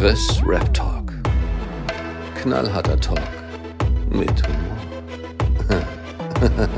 [0.00, 1.12] Chris Rap Talk.
[2.36, 3.20] Knallharter Talk
[4.08, 4.78] mit Humor.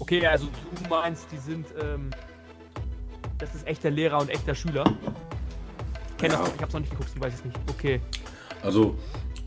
[0.00, 0.48] Okay, also
[0.82, 2.10] du meinst, die sind, ähm,
[3.38, 4.82] das ist echter Lehrer und echter Schüler.
[6.10, 6.40] Ich kenne Ja.
[6.40, 7.56] das, ich hab's noch nicht geguckt, ich weiß es nicht.
[7.70, 8.00] Okay.
[8.64, 8.96] Also,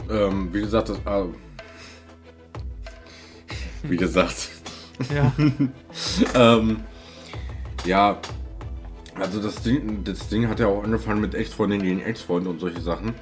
[0.10, 1.26] ähm, wie gesagt, das, ah,
[3.84, 4.48] wie gesagt,
[5.14, 5.34] Ja.
[6.36, 6.86] ähm,
[7.84, 8.18] ja,
[9.20, 12.82] also das Ding, das Ding hat ja auch angefangen mit Ex-Freundin gegen Ex-Freund und solche
[12.82, 13.14] Sachen.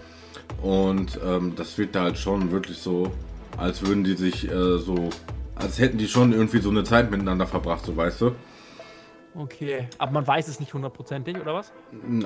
[0.61, 3.11] Und ähm, das wirkt da halt schon wirklich so,
[3.57, 5.09] als würden die sich äh, so,
[5.55, 8.31] als hätten die schon irgendwie so eine Zeit miteinander verbracht, so weißt du.
[9.35, 9.87] Okay.
[9.97, 11.71] Aber man weiß es nicht hundertprozentig, oder was?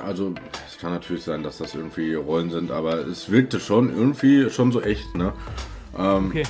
[0.06, 0.34] Also,
[0.68, 4.72] es kann natürlich sein, dass das irgendwie Rollen sind, aber es wirkte schon irgendwie schon
[4.72, 5.34] so echt, ne?
[5.98, 6.44] Ähm, Okay.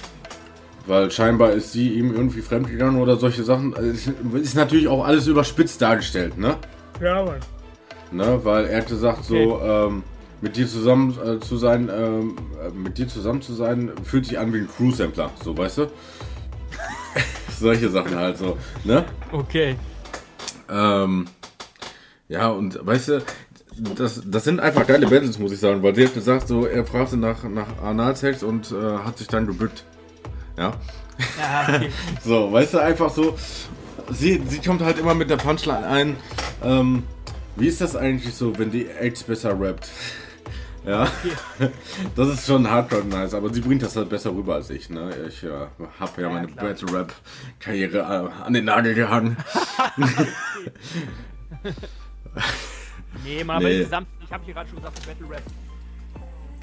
[0.88, 3.76] Weil scheinbar ist sie ihm irgendwie fremdgegangen oder solche Sachen.
[3.76, 4.08] Also, es
[4.42, 6.56] Ist natürlich auch alles überspitzt dargestellt, ne?
[7.02, 7.40] Ja, Mann.
[8.12, 8.40] ne?
[8.44, 10.04] Weil er hat gesagt, so, ähm,
[10.42, 14.38] mit dir zusammen äh, zu sein, ähm, äh, mit dir zusammen zu sein, fühlt sich
[14.38, 15.88] an wie ein Crew-Sampler, so, weißt du?
[17.60, 19.04] solche Sachen halt so, ne?
[19.32, 19.76] Okay.
[20.70, 21.28] Ähm,
[22.28, 23.22] ja, und weißt du,
[23.96, 26.86] das, das sind einfach geile Battles, muss ich sagen, weil der hat gesagt, so, er
[26.86, 29.84] fragte nach, nach Analsex und äh, hat sich dann gebückt.
[30.58, 30.74] Ja.
[31.40, 31.90] Ja, okay.
[32.24, 33.36] So, weißt du, einfach so.
[34.10, 36.16] Sie, sie kommt halt immer mit der Punchline ein.
[36.64, 37.04] Ähm,
[37.56, 39.90] wie ist das eigentlich so, wenn die Ex besser rappt?
[40.86, 41.06] Ja,
[42.16, 44.90] das ist schon hardcore nice, aber sie bringt das halt besser rüber als ich.
[44.90, 45.14] Ne?
[45.28, 45.50] Ich äh,
[46.00, 46.68] habe ja, meine klar.
[46.68, 47.14] Battle Rap
[47.60, 49.36] Karriere äh, an den Nagel gehangen.
[53.26, 53.78] Nee, man, aber Nee.
[53.80, 55.42] insgesamt, ich habe hier gerade schon gesagt, Battle Rap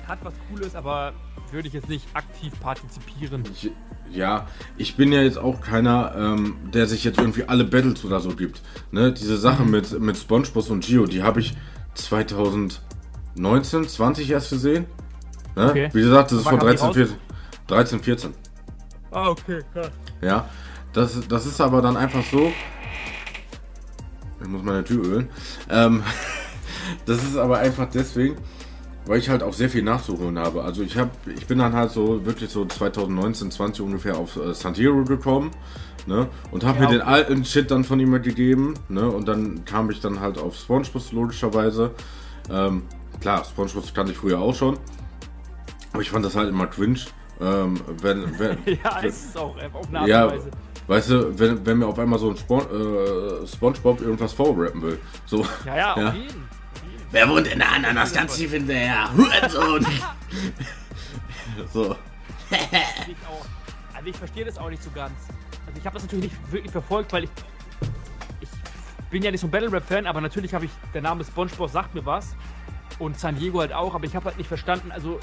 [0.06, 1.12] hat was Cooles, aber
[1.50, 3.44] würde ich jetzt nicht aktiv partizipieren.
[3.52, 3.70] Ich,
[4.10, 8.20] ja, ich bin ja jetzt auch keiner, ähm, der sich jetzt irgendwie alle Battles oder
[8.20, 8.62] so gibt.
[8.90, 9.12] Ne?
[9.12, 9.34] Diese.
[9.36, 11.54] Sache mit, mit SpongeBob und Gio, die habe ich
[11.94, 14.86] 2019, 20 erst gesehen.
[15.56, 15.70] Ne?
[15.70, 15.88] Okay.
[15.92, 16.94] Wie gesagt, das ist die 13, raus?
[16.94, 17.16] 14,
[17.66, 18.34] 13, 14.
[19.10, 19.90] Ah, okay, klar.
[20.22, 20.48] Ja,
[20.92, 22.52] das, das ist aber dann einfach so.
[24.40, 25.28] Ich muss meine Tür ölen.
[25.68, 26.02] Ähm,
[27.06, 28.36] das ist aber einfach deswegen,
[29.06, 30.62] weil ich halt auch sehr viel nachzuholen habe.
[30.62, 34.54] Also ich habe, ich bin dann halt so wirklich so 2019, 20 ungefähr auf äh,
[34.54, 35.50] San Diego gekommen.
[36.06, 36.28] Ne?
[36.50, 38.74] Und habe Ja, mir den alten Shit dann von ihm gegeben.
[38.88, 39.08] Ne?
[39.08, 41.90] Und dann kam ich dann halt auf SpongeBob logischerweise.
[42.50, 42.82] Ähm,
[43.20, 44.78] klar, SpongeBob kannte ich früher auch schon.
[45.92, 47.00] Aber ich fand das halt immer cringe.
[47.40, 50.50] Ähm, wenn, wenn, Ja, es ist auch äh, auf eine Art ja, Weise.
[50.86, 54.98] weißt du, wenn, wenn mir auf einmal so ein Spon äh, Spongebob irgendwas vorrappen will.
[55.26, 56.08] So, Ja, ja, Ja.
[56.08, 56.48] auf jeden.
[57.14, 59.08] Wer wohnt in der Ananas ganz tief hinterher?
[59.16, 59.86] Hurensohn!
[61.72, 61.96] so.
[62.50, 63.46] Ich auch.
[63.94, 65.12] Also ich verstehe das auch nicht so ganz.
[65.66, 67.30] Also ich habe das natürlich nicht wirklich verfolgt, weil ich
[68.40, 68.48] ich
[69.10, 71.70] bin ja nicht so ein Battle Rap Fan, aber natürlich habe ich der Name SpongeBob
[71.70, 72.34] sagt mir was
[72.98, 74.90] und San Diego halt auch, aber ich habe halt nicht verstanden.
[74.90, 75.20] Also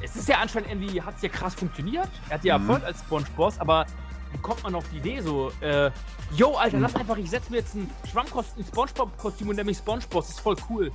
[0.00, 2.08] es ist ja anscheinend irgendwie hat es ja krass funktioniert.
[2.28, 2.70] Er hat ja Mhm.
[2.70, 3.86] Erfolg als SpongeBob, aber
[4.30, 5.52] wie kommt man auf die Idee so?
[5.60, 5.90] Äh,
[6.36, 10.22] Yo, Alter, lass einfach, ich setze mir jetzt ein Schwammkosten SpongeBob-Kostüm und nenne mich SpongeBob.
[10.22, 10.90] Das ist voll cool.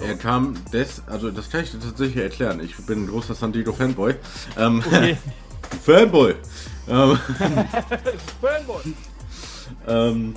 [0.00, 2.60] Er kam des, also das kann ich dir tatsächlich erklären.
[2.60, 4.14] Ich bin ein großer San Diego Fanboy.
[4.58, 5.16] Ähm, Okay.
[5.84, 6.34] Fanboy!
[6.88, 7.18] Ähm,
[8.40, 8.82] Fanboy.
[9.88, 10.34] ähm,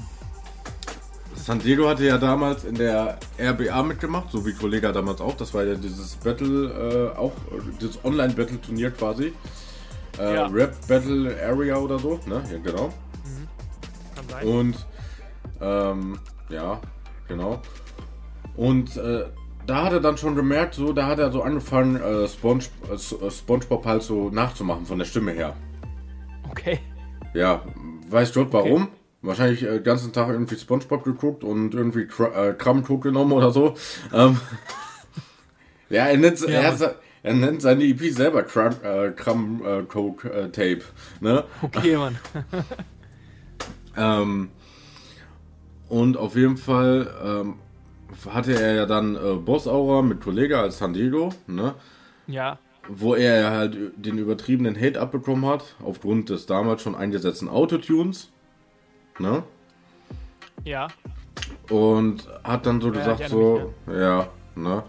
[1.36, 5.36] San Diego hatte ja damals in der RBA mitgemacht, so wie Kollega damals auch.
[5.38, 7.34] Das war ja dieses Battle, äh, auch
[7.80, 9.34] dieses Online-Battle-Turnier quasi.
[10.18, 10.48] Äh, Ja.
[10.48, 12.44] Rap Battle Area oder so, ne?
[12.52, 12.94] Ja, genau.
[14.16, 14.48] Kann sein.
[14.48, 14.76] Und
[15.62, 16.20] ähm,
[16.50, 16.82] ja,
[17.28, 17.62] genau.
[18.56, 19.26] Und äh,
[19.66, 23.30] da hat er dann schon gemerkt, so, da hat er so angefangen, äh, Sponge, äh,
[23.30, 25.56] SpongeBob halt so nachzumachen von der Stimme her.
[26.50, 26.80] Okay.
[27.34, 27.64] Ja,
[28.10, 28.90] weiß Gott warum.
[29.22, 33.52] Wahrscheinlich äh, den ganzen Tag irgendwie Spongebob geguckt und irgendwie Kr äh, Kram-Coke genommen oder
[33.52, 33.76] so.
[34.14, 34.40] Ähm,
[35.90, 40.32] ja, er nennt, Ja, er, er nennt seine EP selber Kram, äh, Kram äh, Coke
[40.32, 40.82] äh, Tape.
[41.20, 41.44] Ne?
[41.62, 42.18] Okay, Mann.
[43.98, 44.50] Ähm,
[45.88, 47.56] und auf jeden Fall ähm,
[48.30, 51.76] hatte er ja dann äh, Boss Aura mit Kollege als San Diego, ne?
[52.28, 52.58] Ja.
[52.88, 58.30] wo er ja halt den übertriebenen Hate abbekommen hat, aufgrund des damals schon eingesetzten Autotunes.
[59.20, 59.44] Ne?
[60.64, 60.88] Ja.
[61.70, 64.84] Und hat dann so Ja, gesagt, ich so, ja, ne?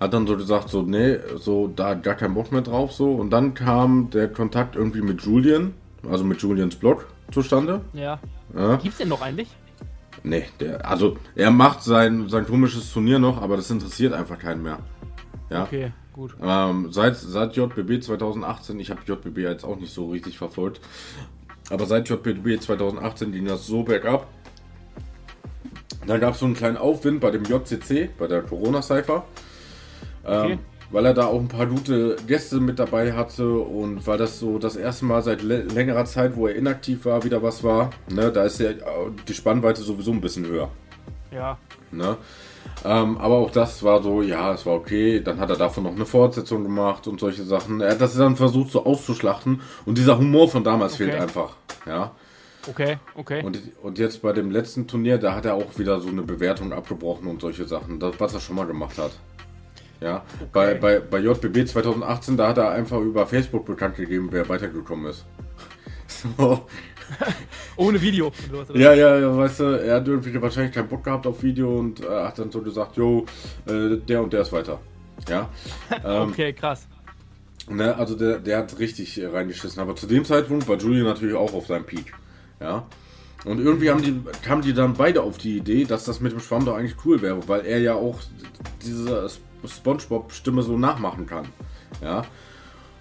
[0.00, 3.12] Hat dann so gesagt, so, nee, so, da hat gar keinen Bock mehr drauf, so.
[3.14, 5.74] Und dann kam der Kontakt irgendwie mit Julian,
[6.08, 7.80] also mit Julians Blog zustande.
[7.92, 8.18] Ja.
[8.54, 8.76] Ja.
[8.76, 9.48] Gibt's den noch eigentlich?
[10.24, 14.62] Nee, der, also er macht sein, sein komisches Turnier noch, aber das interessiert einfach keinen
[14.62, 14.78] mehr.
[15.50, 15.64] Ja.
[15.64, 16.34] Okay, gut.
[16.42, 20.80] Ähm, seit, seit JBB 2018, ich habe JBB jetzt auch nicht so richtig verfolgt,
[21.70, 24.26] aber seit JBB 2018 ging das so bergab.
[26.06, 29.24] Dann gab es so einen kleinen Aufwind bei dem JCC, bei der Corona-Cypher.
[30.26, 30.58] Ähm, Okay.
[30.90, 34.58] Weil er da auch ein paar gute Gäste mit dabei hatte und weil das so
[34.58, 37.90] das erste Mal seit lä- längerer Zeit, wo er inaktiv war, wieder was war.
[38.10, 38.70] Ne, da ist ja
[39.28, 40.70] die Spannweite sowieso ein bisschen höher.
[41.30, 41.58] Ja.
[41.90, 42.16] Ne?
[42.84, 45.20] Ähm, aber auch das war so, ja, es war okay.
[45.20, 47.80] Dann hat er davon noch eine Fortsetzung gemacht und solche Sachen.
[47.80, 51.04] Er hat das dann versucht so auszuschlachten und dieser Humor von damals Okay.
[51.10, 51.56] fehlt einfach.
[51.86, 52.12] Ja.
[52.66, 53.44] Okay, okay.
[53.44, 56.72] Und, und jetzt bei dem letzten Turnier, da hat er auch wieder so eine Bewertung
[56.72, 59.12] abgebrochen und solche Sachen, das, was er schon mal gemacht hat.
[60.00, 64.48] Ja, bei, bei, bei JBB 2018, da hat er einfach über Facebook bekannt gegeben, wer
[64.48, 65.24] weitergekommen ist.
[66.38, 66.66] So.
[67.76, 68.32] Ohne Video.
[68.72, 72.00] Ja, ja, ja, weißt du, er hat irgendwie wahrscheinlich keinen Bock gehabt auf Video und
[72.00, 73.26] äh, hat dann so gesagt, jo,
[73.66, 74.80] äh, der und der ist weiter.
[75.28, 75.48] Ja,
[76.04, 76.86] ähm, Okay, krass.
[77.68, 81.34] ne, also der, der hat richtig äh, reingeschissen, aber zu dem Zeitpunkt war Julian natürlich
[81.34, 82.12] auch auf seinem Peak.
[82.60, 82.86] Ja,
[83.44, 86.40] und irgendwie haben die, kamen die dann beide auf die Idee, dass das mit dem
[86.40, 88.20] Schwamm doch eigentlich cool wäre, weil er ja auch
[88.82, 89.28] diese
[89.68, 91.46] Spongebob-Stimme so nachmachen kann.
[92.02, 92.24] Ja,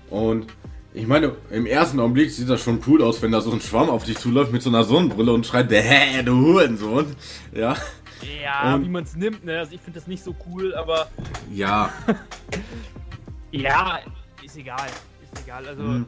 [0.10, 0.48] und
[0.94, 3.90] ich meine, im ersten Augenblick sieht das schon cool aus, wenn da so ein Schwamm
[3.90, 7.16] auf dich zuläuft mit so einer Sonnenbrille und schreit, hä, du Hurensohn.
[7.52, 7.76] Ja,
[8.44, 9.60] Ja, Und- wie man es nimmt, ne?
[9.60, 11.10] Also ich finde das nicht so cool, aber
[11.52, 11.92] ja,
[13.52, 14.00] ja,
[14.44, 14.88] ist egal.
[15.24, 15.68] Ist egal.
[15.68, 16.06] Also Hm.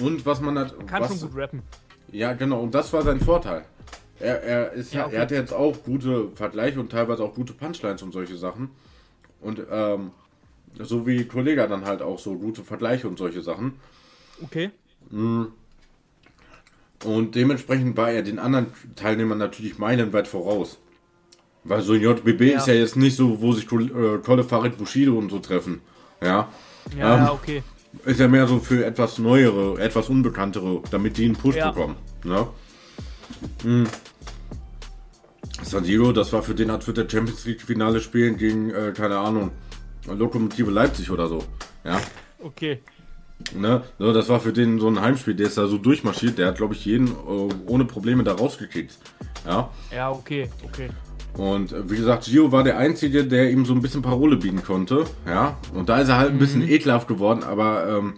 [0.00, 0.74] Und was man hat.
[0.86, 1.62] kann was, schon gut rappen.
[2.12, 3.64] Ja, genau, und das war sein Vorteil.
[4.18, 5.16] Er, er, ist, Ja, okay.
[5.16, 8.70] er hatte jetzt auch gute Vergleiche und teilweise auch gute Punchlines und solche Sachen.
[9.40, 10.10] Und ähm,
[10.78, 13.74] so wie Kollega dann halt auch so gute Vergleiche und solche Sachen.
[14.42, 14.70] Okay.
[17.04, 18.66] Und dementsprechend war er den anderen
[18.96, 20.78] Teilnehmern natürlich meilenweit voraus.
[21.64, 22.58] Weil so ein JBB Ja.
[22.58, 25.80] ist ja jetzt nicht so, wo sich äh, Kolle Farid Bushido und so treffen.
[26.22, 26.48] Ja.
[26.96, 27.62] Ja, Ähm, okay.
[28.04, 31.70] Ist ja mehr so für etwas Neuere, etwas Unbekanntere, damit die einen Push Ja.
[31.70, 31.96] bekommen.
[32.24, 32.46] Ne?
[35.70, 35.76] Mhm.
[35.76, 38.92] San Diego, das war für den, als würde der Champions League Finale spielen gegen, äh,
[38.96, 39.52] keine Ahnung,
[40.06, 41.44] Lokomotive Leipzig oder so.
[41.84, 42.00] Ja.
[42.38, 42.80] Okay.
[43.54, 43.82] Ne?
[43.98, 46.56] So, das war für den so ein Heimspiel, der ist da so durchmarschiert, der hat,
[46.56, 47.10] glaube ich, jeden äh,
[47.66, 48.98] ohne Probleme da rausgekickt.
[49.46, 49.70] Ja.
[49.94, 50.90] Ja, okay, okay.
[51.34, 54.62] Und äh, wie gesagt, Gio war der Einzige, der ihm so ein bisschen Parole bieten
[54.62, 55.04] konnte.
[55.26, 55.56] Ja.
[55.72, 58.14] Und da ist er halt ein bisschen ekelhaft geworden, aber ähm,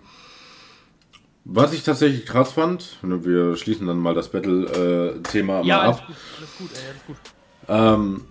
[1.44, 5.98] was ich tatsächlich krass fand, ne, wir schließen dann mal das Battle-Thema Ja, mal alles
[5.98, 6.06] ab.
[6.06, 7.16] gut, alles gut, ey, alles gut.
[7.68, 8.22] Ähm,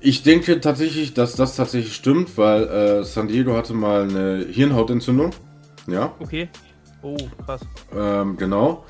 [0.00, 5.30] ich denke tatsächlich, dass das tatsächlich stimmt, weil äh, San Diego hatte mal eine Hirnhautentzündung.
[5.86, 6.12] Ja.
[6.20, 6.48] Okay.
[7.02, 7.60] Oh, krass.
[7.94, 8.84] Ähm, genau.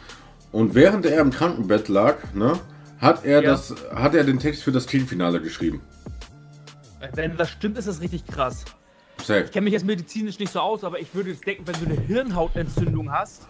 [0.53, 2.59] Und während er im Krankenbett lag, ne,
[3.01, 3.51] hat er Ja.
[3.51, 5.81] das, hat er den Text für das Teamfinale geschrieben.
[7.15, 8.65] Wenn das stimmt, ist das richtig krass.
[9.19, 9.41] Safe.
[9.45, 11.87] Ich kenne mich jetzt medizinisch nicht so aus, aber ich würde jetzt denken, wenn du
[11.95, 13.47] eine Hirnhautentzündung hast,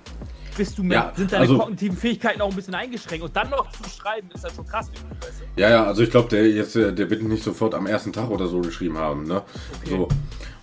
[0.57, 3.25] bist du mit, Ja, sind deine also- kognitiven Fähigkeiten auch ein bisschen eingeschränkt.
[3.25, 4.91] Und dann noch zu schreiben, ist halt schon krass.
[5.57, 8.31] Ja, ja, also ich glaube, der jetzt, äh, der wird nicht sofort am ersten Tag
[8.31, 9.43] oder so geschrieben haben, ne?
[9.89, 10.09] So.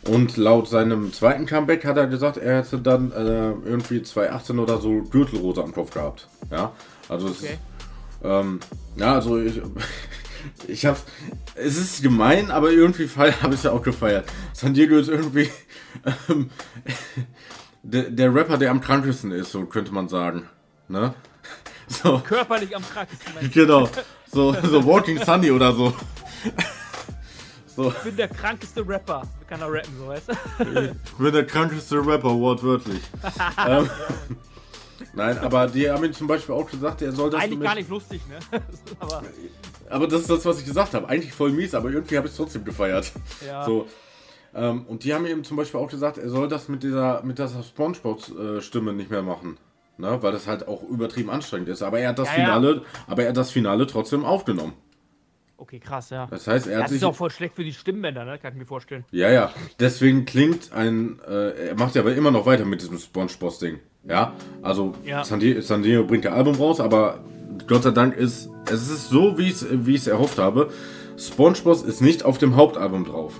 [0.04, 4.80] Und laut seinem zweiten Comeback hat er gesagt, er hätte dann äh, irgendwie 2018 oder
[4.80, 6.28] so Gürtelrose am Kopf gehabt.
[6.50, 6.72] Ja.
[7.08, 7.58] Also es, Okay.
[8.24, 8.60] ähm,
[8.96, 9.62] ja, also ich,
[10.68, 11.04] ich hab's,
[11.54, 13.08] es ist gemein, aber irgendwie
[13.42, 14.26] habe ich ja auch gefeiert.
[14.54, 15.50] San Diego ist irgendwie
[16.30, 16.50] ähm,
[17.84, 20.48] der, der Rapper, der am krankesten ist, so könnte man sagen.
[20.88, 21.14] Ne?
[21.88, 22.20] So.
[22.20, 23.34] Körperlich am krassesten.
[23.36, 23.54] Mensch.
[23.54, 23.90] Genau.
[24.32, 25.94] So, so Walking Sunny oder so.
[27.76, 29.24] So, Ich bin der krankeste Rapper.
[29.48, 30.34] Kann er rappen, so weißt du?
[30.94, 33.02] ich bin der krankeste Rapper, wortwörtlich.
[33.68, 33.90] ähm,
[35.14, 37.90] nein, aber die haben ihm zum Beispiel auch gesagt, er soll das Eigentlich gar nicht
[37.90, 38.62] lustig, ne?
[39.00, 39.24] aber
[39.90, 41.08] Aber das ist das, was ich gesagt habe.
[41.08, 43.12] Eigentlich voll mies, aber irgendwie habe ich es trotzdem gefeiert.
[43.46, 43.66] ja.
[43.66, 43.88] So.
[44.54, 47.38] Ähm, und die haben ihm zum Beispiel auch gesagt, er soll das mit dieser, mit
[47.40, 49.58] dieser Spongebob-Stimme nicht mehr machen.
[49.98, 50.18] Ne?
[50.22, 51.82] Weil das halt auch übertrieben anstrengend ist.
[51.84, 52.46] Aber er hat das Ja, ja.
[52.46, 54.74] Finale, aber er hat das Finale trotzdem aufgenommen.
[55.58, 56.26] Okay, krass, ja.
[56.26, 57.02] Das heißt, er hat Das sich.
[57.02, 58.40] ist auch voll schlecht für die Stimmbänder, ne?
[58.40, 59.06] Kann ich mir vorstellen.
[59.12, 59.52] Ja, ja.
[59.80, 61.20] Deswegen klingt ein.
[61.28, 63.80] Äh, er macht ja aber immer noch weiter mit diesem SpongeBob-Ding.
[64.06, 64.34] Ja.
[64.64, 65.24] Also, Ja.
[65.24, 67.20] San, Di San Diego bringt ja Album raus, aber
[67.68, 68.50] Gott sei Dank ist.
[68.66, 69.62] Es ist so, wie ich
[70.02, 70.72] es erhofft habe.
[71.16, 73.40] SpongeBob ist nicht auf dem Hauptalbum drauf.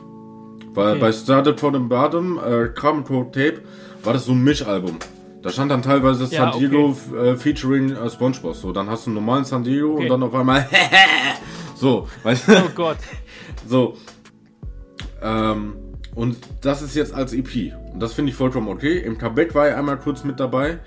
[0.74, 1.00] Weil Okay.
[1.00, 3.62] bei Started from the Bottom, äh, Carbon Code Tape,
[4.04, 4.98] war das so ein Mischalbum.
[5.42, 8.56] Da stand dann teilweise Ja, San Diego äh, featuring äh, SpongeBob.
[8.56, 10.04] So, dann hast du einen normalen San Diego Okay.
[10.04, 10.68] und dann auf einmal.
[11.76, 12.52] so, weißt du?
[12.58, 12.98] Oh Gott.
[13.68, 13.96] So.
[15.22, 15.76] Ähm,
[16.16, 17.74] und das ist jetzt als EP.
[17.94, 18.98] Und das finde ich vollkommen okay.
[19.00, 20.80] Im Comeback war er einmal kurz mit dabei.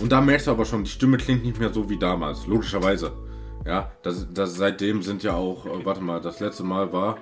[0.00, 2.46] Und da merkst du aber schon, die Stimme klingt nicht mehr so wie damals.
[2.46, 3.12] Logischerweise.
[3.66, 7.18] Ja, das, das seitdem sind ja auch, äh, warte mal, das letzte Mal war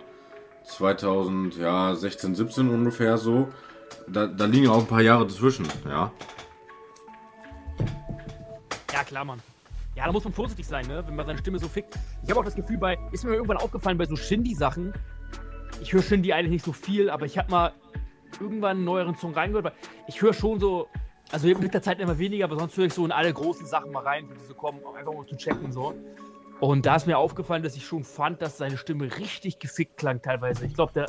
[0.67, 3.49] 2016, 17 ungefähr so.
[4.09, 6.13] Da, da liegen auch ein paar Jahre dazwischen, ja.
[8.93, 9.41] Ja, klar, Mann.
[9.95, 11.03] Ja, da muss man vorsichtig sein, ne?
[11.07, 11.99] Wenn man seine Stimme so fickt.
[12.23, 14.93] Ich habe auch das Gefühl bei, ist mir irgendwann aufgefallen bei so Shindy-Sachen,
[15.81, 17.73] ich höre Shindy eigentlich nicht so viel, aber ich habe mal
[18.41, 19.73] irgendwann einen neueren Song reingehört, weil
[20.07, 20.89] ich höre schon so,
[21.33, 23.93] also mit der Zeit immer weniger, aber sonst höre ich so in alle großen Sachen
[23.93, 25.95] mal rein, die so kommen, einfach mal zu checken und so.
[26.61, 30.23] Und da ist mir aufgefallen, dass ich schon fand, dass seine Stimme richtig gefickt klang
[30.23, 30.65] teilweise.
[30.65, 31.07] Ich glaube, der,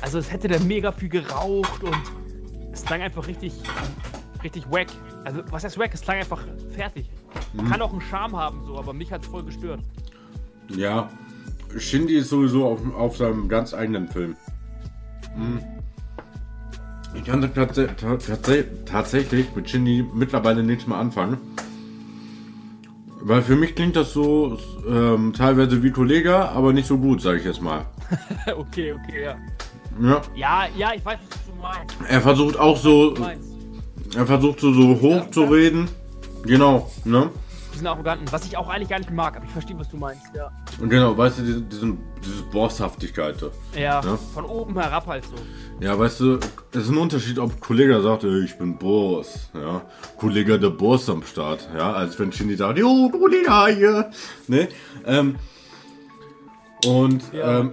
[0.00, 2.02] also es hätte der mega viel geraucht und
[2.72, 3.52] es klang einfach richtig,
[4.42, 4.88] richtig wack.
[5.24, 5.92] Also was heißt wack?
[5.92, 7.10] Es klang einfach fertig.
[7.52, 7.70] Mhm.
[7.70, 9.80] Kann auch einen Charme haben, so, aber mich hat es voll gestört.
[10.68, 11.10] Ja,
[11.76, 14.36] Shindy ist sowieso auf, auf seinem ganz eigenen Film.
[15.34, 15.60] Hm.
[17.14, 18.30] Ich kann tats tats
[18.84, 21.38] tatsächlich mit Shindy mittlerweile nichts mehr anfangen.
[23.26, 24.56] Weil für mich klingt das so
[24.88, 27.84] ähm, teilweise wie Kollega, aber nicht so gut, sage ich jetzt mal.
[28.56, 29.36] okay, okay, ja.
[30.00, 31.96] Ja, Ja, ja, ich weiß, was du meinst.
[32.08, 33.14] er versucht auch so,
[34.14, 35.88] er versucht so, so hoch zu reden.
[36.44, 37.30] Genau, ne?
[37.76, 40.22] Diesen Arroganten, was ich auch eigentlich gar nicht mag, aber ich verstehe, was du meinst,
[40.34, 40.50] ja.
[40.80, 43.38] Und genau, weißt du, diese, diese Bosshaftigkeit.
[43.38, 43.50] so.
[43.78, 44.16] Ja, Ja.
[44.32, 45.34] von oben herab halt so.
[45.84, 46.38] Ja, weißt du,
[46.72, 49.82] es ist ein Unterschied, ob Kollege sagt, ey, ich bin Boss, ja.
[50.16, 54.10] Kollege der Boss am Start, ja, als wenn Shindy sagt, jo, Kollege hier,
[54.48, 54.68] ne?
[55.04, 55.36] Ähm,
[56.86, 57.60] und Ja.
[57.60, 57.72] ähm,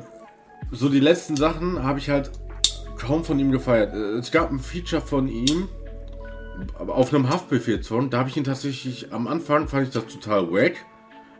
[0.72, 2.30] so die letzten Sachen habe ich halt
[3.00, 3.94] kaum von ihm gefeiert.
[3.94, 5.70] Äh, Es gab ein Feature von ihm
[6.88, 10.74] auf einem Haftbefehl-Song, da habe ich ihn tatsächlich, am Anfang fand ich das total wack,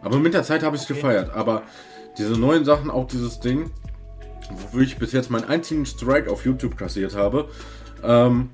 [0.02, 1.34] aber mit der Zeit habe ich es gefeiert.
[1.36, 1.64] Aber
[2.18, 3.72] diese neuen Sachen, auch dieses Ding,
[4.52, 7.48] wofür ich bis jetzt meinen einzigen Strike auf YouTube kassiert habe,
[8.04, 8.50] ähm,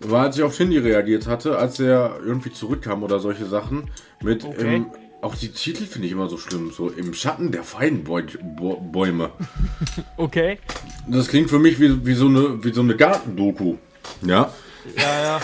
[0.00, 3.90] war, als ich auf Shindy reagiert hatte, als er irgendwie zurückkam oder solche Sachen.
[4.22, 4.76] Mit Okay.
[4.76, 4.86] im,
[5.20, 9.30] auch die Titel finde ich immer so schlimm, so im Schatten der Feigenbäume.
[10.16, 10.58] Okay.
[11.06, 13.76] Das klingt für mich wie, wie so eine, wie so eine Gartendoku.
[14.22, 14.52] Ja,
[14.96, 15.40] Ja, ja.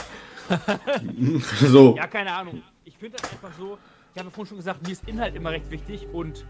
[1.60, 1.96] so.
[1.96, 2.62] Ja, keine Ahnung.
[2.84, 3.78] Ich finde das einfach so,
[4.14, 6.44] ich habe vorhin schon gesagt, mir ist Inhalt immer recht wichtig und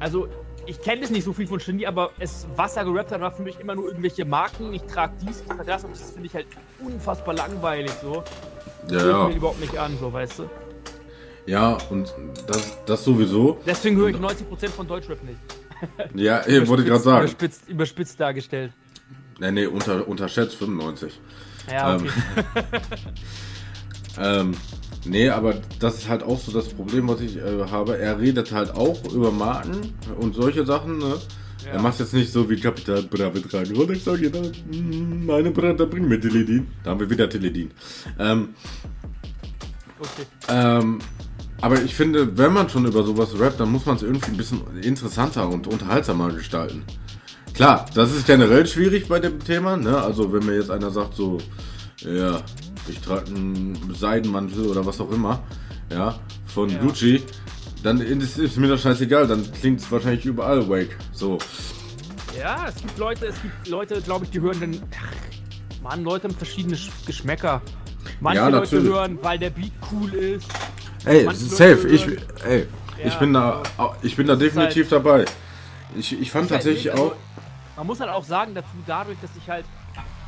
[0.00, 0.28] also
[0.66, 3.32] ich kenne das nicht so viel von Shindy, aber es, was er gerappt hat, war
[3.32, 4.72] für mich immer nur irgendwelche Marken.
[4.72, 6.46] Ich trage dies, ich trage das und das finde ich halt
[6.78, 8.22] unfassbar langweilig so.
[8.88, 9.28] Ja, Hört ja.
[9.28, 10.50] mir überhaupt nicht an, so, weißt du.
[11.46, 12.14] Ja, und
[12.46, 13.58] das, das sowieso.
[13.66, 15.38] Deswegen höre ich 90% von Deutschrap nicht.
[16.14, 17.24] Ja, ich wollte gerade sagen.
[17.24, 18.72] Überspitzt, überspitzt dargestellt.
[19.40, 21.20] Nee, nee, unter, unterschätzt 95.
[21.70, 22.76] Ja, Ähm, okay.
[24.18, 24.52] Ähm,
[25.06, 27.98] nee, aber das ist halt auch so das Problem, was ich äh, habe.
[27.98, 31.14] Er redet halt auch über Marken und solche Sachen, ne?
[31.64, 31.72] Ja.
[31.72, 33.74] Er macht jetzt nicht so wie Kapital Bra betragen.
[33.76, 36.66] Und ich sage jeder, "Mm, meine Brüder bringen mir Teledin.
[36.82, 37.70] Da haben wir wieder Teledin.
[38.18, 38.50] Ähm,
[40.00, 40.26] okay.
[40.48, 40.98] ähm,
[41.60, 44.36] aber ich finde, wenn man schon über sowas rappt, dann muss man es irgendwie ein
[44.36, 46.82] bisschen interessanter und unterhaltsamer gestalten.
[47.54, 49.96] Klar, das ist generell schwierig bei dem Thema, ne?
[50.00, 51.38] Also wenn mir jetzt einer sagt so,
[51.98, 52.40] ja,
[52.88, 55.42] ich trage einen Seidenmantel oder was auch immer,
[55.90, 56.78] ja, von Ja.
[56.78, 57.22] Gucci,
[57.82, 60.96] dann ist, ist mir das scheißegal, dann klingt es wahrscheinlich überall Wake.
[61.12, 61.38] So.
[62.38, 64.82] Ja, es gibt Leute, es gibt Leute, glaube ich, die hören dann.
[64.96, 67.60] Ach, Mann, Leute haben verschiedene Sch- Geschmäcker.
[68.20, 70.46] Manche Ja, Leute hören, weil der Beat cool ist.
[71.04, 72.06] Ey, Manche safe, ich,
[72.44, 72.66] ey,
[73.04, 73.62] ich Ja, bin da,
[74.02, 75.24] ich bin da ist halt- definitiv dabei.
[75.98, 77.12] Ich, ich fand tatsächlich Also, auch,
[77.82, 79.64] Man muss halt auch sagen, dazu, dadurch, dass ich halt.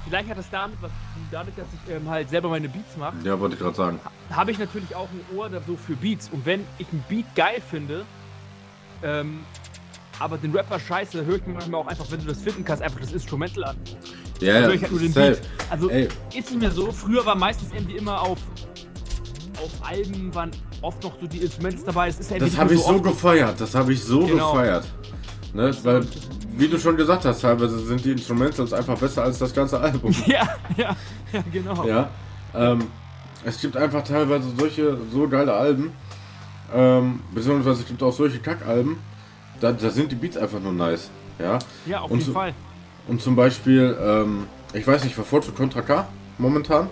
[0.09, 2.97] Vielleicht hat es damit was zu tun, dadurch, dass ich ähm, halt selber meine Beats
[2.99, 4.01] mache, ja, wollte ich gerade sagen.
[4.31, 6.29] habe ich natürlich auch ein Ohr da so für Beats.
[6.33, 8.05] Und wenn ich einen Beat geil finde,
[9.05, 9.45] ähm,
[10.19, 12.83] aber den Rapper scheiße, höre ich mir manchmal auch einfach, wenn du das finden kannst,
[12.83, 13.77] einfach das Instrumental an.
[14.41, 14.83] Ja, ich
[15.17, 15.41] halt.
[15.71, 16.09] Also Ey.
[16.35, 18.39] ist es mir so, früher war meistens irgendwie immer auf,
[19.63, 20.51] auf Alben waren
[20.83, 22.09] oft noch so die Instrumentals dabei.
[22.09, 24.51] Es ist ja Das habe mehr ich so oft- gefeiert, das habe ich so Genau.
[24.55, 24.85] gefeiert.
[25.55, 26.05] Ne, weil,
[26.57, 30.13] wie du schon gesagt hast, teilweise sind die Instrumentals einfach besser als das ganze Album.
[30.27, 30.97] Ja, ja,
[31.33, 31.87] ja, genau.
[31.87, 32.11] ja.
[32.55, 32.87] Ähm,
[33.45, 35.93] es gibt einfach teilweise solche so geile Alben,
[36.75, 38.97] ähm, beziehungsweise es gibt auch solche Kackalben,
[39.61, 41.09] da, da sind die Beats einfach nur nice.
[41.39, 41.59] Ja.
[41.87, 42.53] Ja, auf Und jeden so- Fall.
[43.07, 46.09] Und zum Beispiel, ähm, ich weiß nicht, verfolgst du Contra K
[46.39, 46.89] momentan?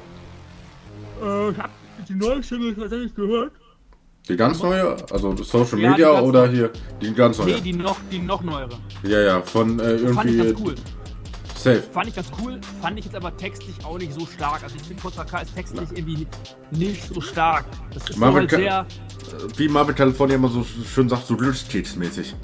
[1.20, 1.70] Äh, ich hab
[2.08, 3.52] die neue Single tatsächlich gehört.
[4.28, 6.50] Die ganz neue, also Social Ja, Media oder neue.
[6.56, 7.54] hier die ganz neue?
[7.54, 8.78] Nee, die noch, die noch neuere.
[9.02, 10.74] Ja, ja, von äh, Fand ich irgendwie ganz cool.
[11.56, 11.82] safe.
[11.92, 14.62] Fand ich ganz cool, fand ich jetzt aber textlich auch nicht so stark.
[14.62, 16.26] Also ich finde K ist textlich irgendwie
[16.70, 17.64] nicht so stark.
[17.92, 18.86] Das ist so Marvin halt sehr,
[19.56, 22.34] Wie Marvel California immer so schön sagt, so Glückskeks-mäßig.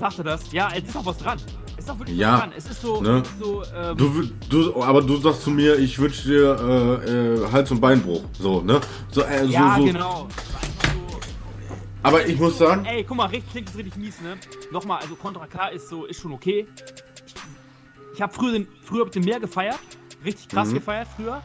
[0.00, 0.50] sagte das?
[0.52, 1.38] Ja, es ist auch was dran.
[1.82, 2.52] Ist auch wirklich Ja, dran.
[2.56, 3.18] Es ist so, ne?
[3.22, 7.10] ist so ähm, Du, du, aber du sagst zu mir, ich wünsche dir äh,
[7.42, 8.22] äh, Hals- und Beinbruch.
[8.38, 8.80] So, ne?
[9.10, 9.86] So, äh, ja, so, so.
[9.86, 10.28] genau.
[12.04, 14.36] Aber ich muss sagen, Ey, guck mal, richtig, klingt das richtig mies, ne?
[14.70, 16.66] Nochmal, also Contra K ist so, ist schon okay.
[17.26, 17.34] Ich,
[18.14, 19.78] ich habe früher den, früher hab den mehr gefeiert,
[20.24, 20.74] richtig krass Mhm.
[20.74, 21.42] gefeiert früher.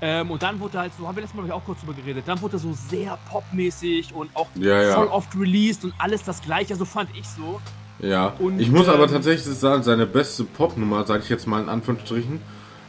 [0.00, 2.24] Ähm, und dann wurde halt so, haben wir letztes Mal ich, auch kurz drüber geredet,
[2.26, 4.94] dann wurde er so sehr popmäßig und auch Ja, ja.
[4.94, 7.60] voll oft released und alles das gleiche, so fand ich so.
[7.98, 11.62] Ja, Und, ich muss aber ähm, tatsächlich sagen, seine beste Popnummer, sage ich jetzt mal
[11.62, 12.40] in Anführungsstrichen,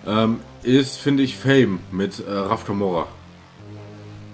[0.06, 3.08] ähm, ist, finde ich, Fame mit äh, Raf Kamora.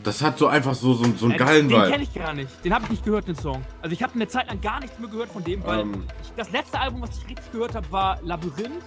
[0.03, 2.03] Das hat so einfach so, so, so einen Äh, geilen den kenne Vibe.
[2.03, 2.65] ich gar nicht.
[2.65, 3.61] Den habe ich nicht gehört, den Song.
[3.81, 6.03] Also ich habe eine Zeit lang gar nichts mehr gehört von dem, weil Ähm.
[6.21, 8.83] ich, das letzte Album, was ich richtig gehört habe, war Labyrinth.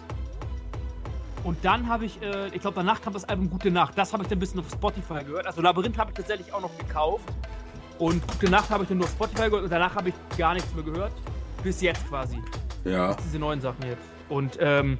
[1.45, 3.97] Und dann habe ich, äh, ich glaube, danach kam das Album Gute Nacht.
[3.97, 5.47] Das habe ich dann ein bisschen auf Spotify gehört.
[5.47, 7.25] Also Labyrinth habe ich tatsächlich auch noch gekauft.
[7.99, 10.53] Und Gute Nacht habe ich dann nur auf Spotify gehört und danach habe ich gar
[10.55, 11.13] nichts mehr gehört.
[11.67, 12.39] Bis jetzt quasi.
[12.85, 14.05] Ja, Bis diese neuen Sachen jetzt.
[14.29, 14.99] Und ähm,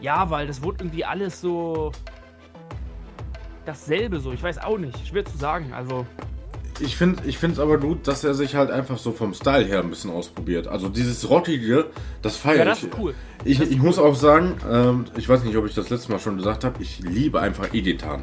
[0.00, 1.92] ja, weil das wurde irgendwie alles so
[3.66, 4.32] dasselbe so.
[4.32, 5.06] Ich weiß auch nicht.
[5.06, 5.70] Schwer zu sagen.
[5.74, 6.06] Also.
[6.80, 9.80] ich finde ich es aber gut, dass er sich halt einfach so vom Style her
[9.80, 10.66] ein bisschen ausprobiert.
[10.66, 11.90] Also dieses Rockige,
[12.22, 12.84] das feiere Ja, das ich.
[12.84, 13.14] ist cool.
[13.44, 16.20] Ich, ist ich muss auch sagen, ähm, ich weiß nicht, ob ich das letzte Mal
[16.20, 18.22] schon gesagt habe, ich liebe einfach Editan.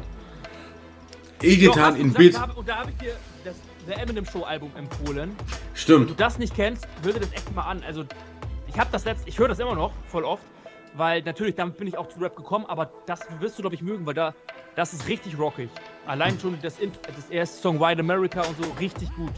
[1.40, 2.34] Editan in gesagt, Beat.
[2.34, 3.12] da hab- Und da habe ich dir
[3.44, 3.54] das
[3.86, 5.30] The Eminem Show Album empfohlen.
[5.38, 6.20] Wenn du Stimmt.
[6.20, 7.82] das nicht kennst, hör dir das echt mal an.
[7.86, 8.04] Also,
[8.68, 10.42] ich habe das letzte, ich höre das immer noch voll oft,
[10.94, 13.82] weil natürlich damit bin ich auch zu Rap gekommen, aber das wirst du glaube ich
[13.82, 14.34] mögen, weil da
[14.74, 15.70] das ist richtig rockig.
[16.06, 19.30] Allein schon das, Int- das erste Song White America und so richtig gut.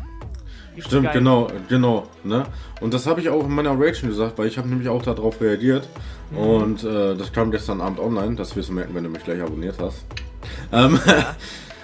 [0.70, 1.14] Richtig Stimmt, geil.
[1.14, 2.06] genau, genau.
[2.24, 2.44] Ne?
[2.80, 5.40] Und das habe ich auch in meiner Reaction gesagt, weil ich habe nämlich auch darauf
[5.40, 5.88] reagiert.
[6.30, 6.38] Mhm.
[6.38, 8.34] Und äh, das kam gestern Abend online.
[8.36, 10.04] Das wirst du merken, wenn du mich gleich abonniert hast.
[10.72, 10.98] Ähm,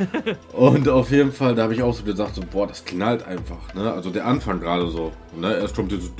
[0.52, 3.72] und auf jeden Fall, da habe ich auch so gesagt, so, boah, das knallt einfach.
[3.74, 3.92] Ne?
[3.92, 5.12] Also der Anfang gerade so.
[5.36, 5.54] Ne?
[5.56, 6.10] Erst kommt dieses...
[6.10, 6.16] Ich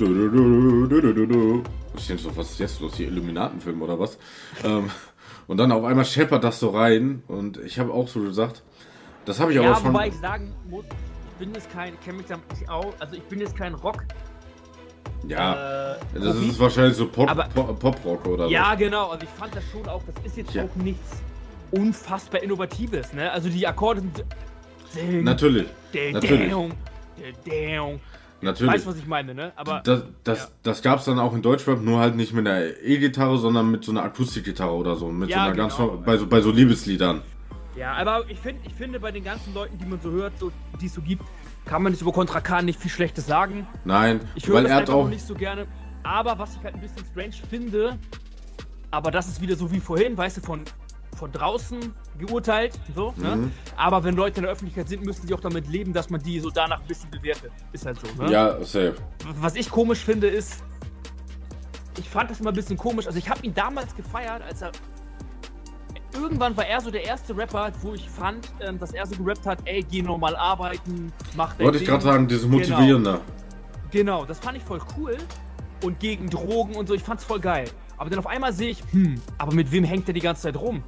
[2.07, 2.93] denke so, was ist jetzt los?
[2.93, 4.17] Die Illuminatenfilm oder was?
[4.63, 4.89] Ähm,
[5.47, 7.23] und dann auf einmal scheppert das so rein.
[7.27, 8.63] Und ich habe auch so gesagt,
[9.25, 9.93] das habe ich Ja, aber schon...
[9.93, 13.23] wobei ich sagen muss, ich bin jetzt kein, kenne mich damit nicht aus, also ich
[13.23, 14.03] bin jetzt kein Rock.
[15.27, 18.51] ja, äh, das ist wahrscheinlich so Pop, Aber- Pop, Pop-Rock oder so.
[18.51, 19.09] Ja, genau.
[19.09, 20.63] Also ich fand das schon auch, das ist jetzt Ja.
[20.63, 21.17] auch nichts
[21.71, 23.31] unfassbar Innovatives, ne?
[23.31, 24.23] Also die Akkorde sind.
[24.95, 26.53] Ding, Natürlich, ding, natürlich.
[27.45, 27.99] ding,
[28.41, 28.73] natürlich.
[28.73, 29.51] Weißt was ich meine, ne?
[29.55, 30.47] Aber Das, das, Ja.
[30.63, 33.83] das gab es dann auch in Deutschrap, nur halt nicht mit einer E-Gitarre, sondern mit
[33.83, 35.09] so einer Akustikgitarre oder so.
[35.09, 35.97] Mit Ja, so einer ganz genau.
[36.05, 37.21] bei so, bei so Liebesliedern.
[37.75, 40.51] ja, aber ich finde, ich finde bei den ganzen Leuten, die man so hört, so,
[40.79, 41.23] die es so gibt,
[41.65, 43.67] kann man nicht über Contra Khan nicht viel Schlechtes sagen.
[43.83, 45.09] Nein, Ich höre weil das er hat auch.
[45.09, 45.65] nicht so gerne.
[46.03, 47.97] Aber was ich halt ein bisschen strange finde,
[48.91, 50.61] aber das ist wieder so wie vorhin, weißt du, von,
[51.15, 53.35] von draußen geurteilt, so, ne?
[53.35, 53.51] Mhm.
[53.77, 56.39] Aber wenn Leute in der Öffentlichkeit sind, müssen sie auch damit leben, dass man die
[56.39, 57.51] so danach ein bisschen bewertet.
[57.71, 58.31] Ist halt so, ne?
[58.31, 58.95] Ja, safe.
[59.39, 60.63] Was ich komisch finde, ist,
[61.97, 63.07] ich fand das immer ein bisschen komisch.
[63.07, 64.71] Also ich habe ihn damals gefeiert, als er
[66.13, 69.45] irgendwann war er so der erste Rapper, wo ich fand, ähm, dass er so gerappt
[69.45, 73.21] hat, ey, geh normal arbeiten, mach dein Wollte ich gerade sagen, diese motivierende.
[73.91, 75.17] Genau, das fand ich voll cool.
[75.83, 77.69] Und gegen Drogen und so, ich fand's voll geil.
[77.97, 80.57] Aber dann auf einmal sehe ich, hm, aber mit wem hängt der die ganze Zeit
[80.57, 80.83] rum?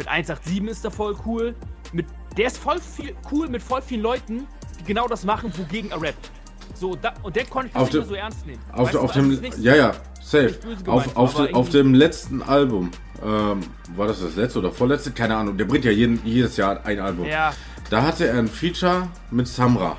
[0.00, 1.54] Mit 187 ist er voll cool.
[1.92, 2.06] Mit,
[2.38, 4.46] der ist voll viel cool mit voll vielen Leuten,
[4.78, 6.30] die genau das machen, wogegen er rappt.
[6.74, 8.62] So, da, und den konnte ich Auf nicht dem- so ernst nehmen.
[8.72, 10.54] Auf, Weißt auf dem, ja, ja, safe.
[10.82, 12.90] gemeint, Auf, auf, de, auf dem letzten Album,
[13.22, 13.60] ähm,
[13.94, 15.10] war das das letzte oder vorletzte?
[15.10, 17.26] Keine Ahnung, der bringt ja jeden, jedes Jahr ein Album.
[17.26, 17.52] Ja,
[17.90, 19.98] Da hatte er ein Feature mit Samra.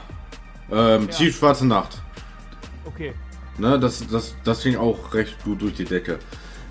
[0.71, 0.77] Ähm,
[1.11, 1.15] Ja.
[1.15, 2.01] Tief Schwarze Nacht.
[2.85, 3.13] okay.
[3.59, 6.17] Ne, das, das, das ging auch recht gut durch die Decke.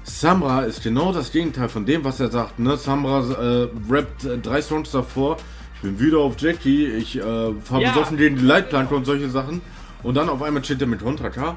[0.02, 2.58] Samra ist genau das Gegenteil von dem, was er sagt.
[2.58, 2.76] Ne?
[2.76, 5.36] Samra äh, rappt äh, drei Songs davor.
[5.76, 7.92] Ich bin wieder auf Jackie, ich äh, fahre Ja.
[7.92, 9.60] besoffen gegen die Leitplanke und solche Sachen.
[10.02, 11.56] Und dann auf einmal steht er mit Contra K.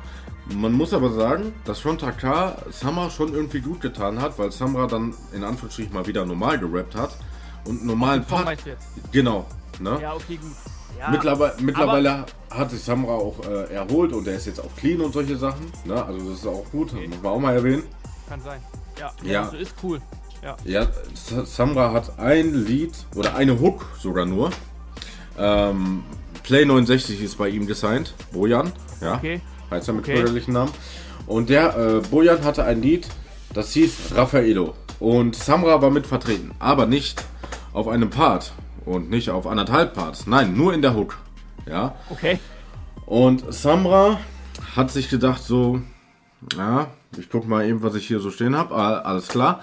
[0.54, 4.88] Man muss aber sagen, dass Contra K Samra schon irgendwie gut getan hat, weil Samra
[4.88, 7.18] dann in Anführungsstrichen mal wieder normal gerappt hat.
[7.66, 8.58] Und normalen Part.
[9.14, 9.46] Genau.
[9.80, 9.98] Ne?
[10.02, 10.52] Ja, okay, gut.
[11.00, 15.02] Ja, Mittlerweile, mittlerweile hat sich Samra auch äh, erholt und er ist jetzt auch clean
[15.02, 15.66] und solche Sachen.
[15.86, 16.04] Ne?
[16.04, 17.84] Also das ist auch gut, das muss man auch mal erwähnen.
[18.28, 18.62] Kann sein.
[19.00, 19.44] Ja, Ja.
[19.46, 20.02] Also ist cool.
[20.44, 20.58] Ja.
[20.66, 20.88] Ja,
[21.46, 24.52] Samra hat ein Lied oder eine Hook sogar nur.
[25.38, 26.04] Ähm,
[26.44, 28.14] Play 69 ist bei ihm gesigned.
[28.32, 29.42] Bojan, ja, Okay.
[29.72, 30.16] heißt er mit Okay.
[30.18, 30.72] bürgerlichen Namen.
[31.28, 33.08] Und der äh, Bojan hatte ein Lied,
[33.54, 34.74] das hieß Raffaello.
[35.00, 37.24] Und Samra war mit vertreten, aber nicht
[37.72, 38.54] auf einem Part
[38.86, 40.28] und nicht auf anderthalb Parts.
[40.28, 41.18] Nein, nur in der Hook.
[41.66, 42.40] Ja, Okay.
[43.06, 44.20] Und Samra
[44.76, 45.82] hat sich gedacht so,
[46.58, 48.76] ja, ich guck mal eben, was ich hier so stehen habe.
[48.76, 49.62] Alles klar.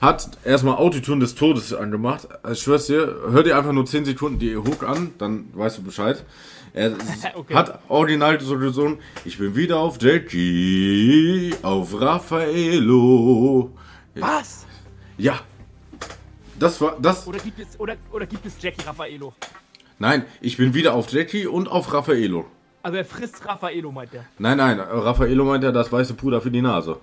[0.00, 2.26] Hat erstmal Autotune des Todes angemacht.
[2.50, 5.82] Ich schwör's dir, hör dir einfach nur 10 Sekunden die Hook an, dann weißt du
[5.82, 6.24] Bescheid.
[6.72, 6.92] Er
[7.34, 7.54] Okay.
[7.54, 13.72] hat original so gesungen, ich bin wieder auf Jackie, auf Raffaello.
[14.14, 14.66] Was?
[15.18, 15.40] Ja.
[16.58, 19.32] Das war, das, Oder gibt es, oder, oder gibt es Jackie Raffaello?
[19.98, 22.46] nein, ich bin wieder auf Jackie und auf Raffaello.
[22.82, 24.24] Also er frisst Raffaello, meint er.
[24.38, 26.98] Nein, nein, Raffaello meint ja das weiße Puder für die Nase.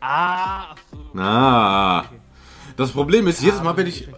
[0.00, 1.20] Ah, ach so.
[1.20, 2.04] Ah.
[2.76, 4.08] Das Problem ist, jedes Mal, wenn ich.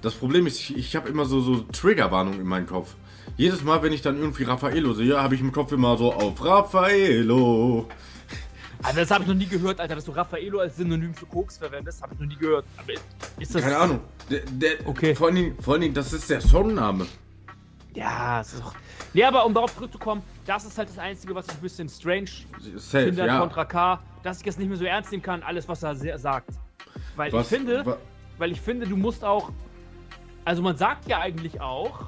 [0.00, 2.94] Das Problem ist, ich, ich habe immer so, so Triggerwarnungen in meinem Kopf.
[3.36, 6.44] Jedes Mal, wenn ich dann irgendwie Raffaello sehe, habe ich im Kopf immer so auf
[6.44, 7.88] Raffaello.
[8.82, 11.58] Also das habe ich noch nie gehört, Alter, dass du Raffaello als Synonym für Koks
[11.58, 12.64] verwendest, habe ich noch nie gehört.
[12.76, 12.92] Aber
[13.38, 13.62] ist das.
[13.62, 14.00] Keine Ahnung.
[14.28, 15.14] Der, der, Okay.
[15.14, 17.06] Vor allen, Dingen, vor allen Dingen, das ist der Songname.
[17.94, 18.74] Ja, es ist doch.
[19.14, 22.28] Nee, aber um darauf zurückzukommen, das ist halt das Einzige, was ich ein bisschen strange
[22.76, 23.38] Safe, finde an ja.
[23.40, 26.50] Contra K, dass ich es nicht mehr so ernst nehmen kann, alles, was er sagt.
[27.16, 27.98] Weil Was- ich finde, wa-
[28.38, 29.50] weil ich finde, du musst auch.
[30.44, 32.06] Also man sagt ja eigentlich auch,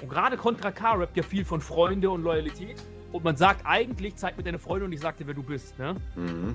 [0.00, 2.82] und gerade Contra K rappt ja viel von Freunde und Loyalität.
[3.12, 5.78] Und man sagt eigentlich, zeig mir deine Freunde und ich sag dir, wer du bist,
[5.78, 5.94] ne?
[6.16, 6.54] Mhm.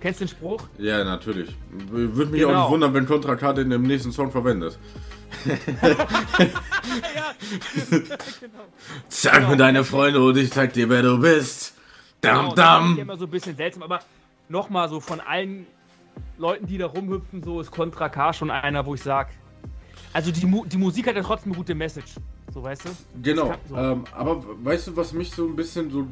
[0.00, 0.62] Kennst du den Spruch?
[0.78, 1.54] Ja, natürlich.
[1.70, 2.62] Würde mich auch Genau.
[2.62, 4.78] nicht wundern, wenn Contra K den im nächsten Song verwendet.
[5.46, 5.56] ja,
[8.40, 8.64] genau.
[9.08, 9.48] Zeig Genau.
[9.50, 11.74] mir deine Freunde und ich zeig dir, wer du bist.
[12.20, 12.98] Genau, Dam, das dam.
[12.98, 14.00] immer so ein bisschen seltsam, aber
[14.48, 15.66] nochmal so von allen
[16.38, 19.28] Leuten, die da rumhüpfen, so ist Contra K schon einer, wo ich sag.
[20.12, 22.14] Also die, Mu die Musik hat ja trotzdem eine gute Message.
[22.52, 22.88] So weißt du?
[23.22, 23.48] Genau.
[23.48, 23.76] Kann- so.
[23.76, 26.06] Ähm, aber weißt du, was mich so ein bisschen so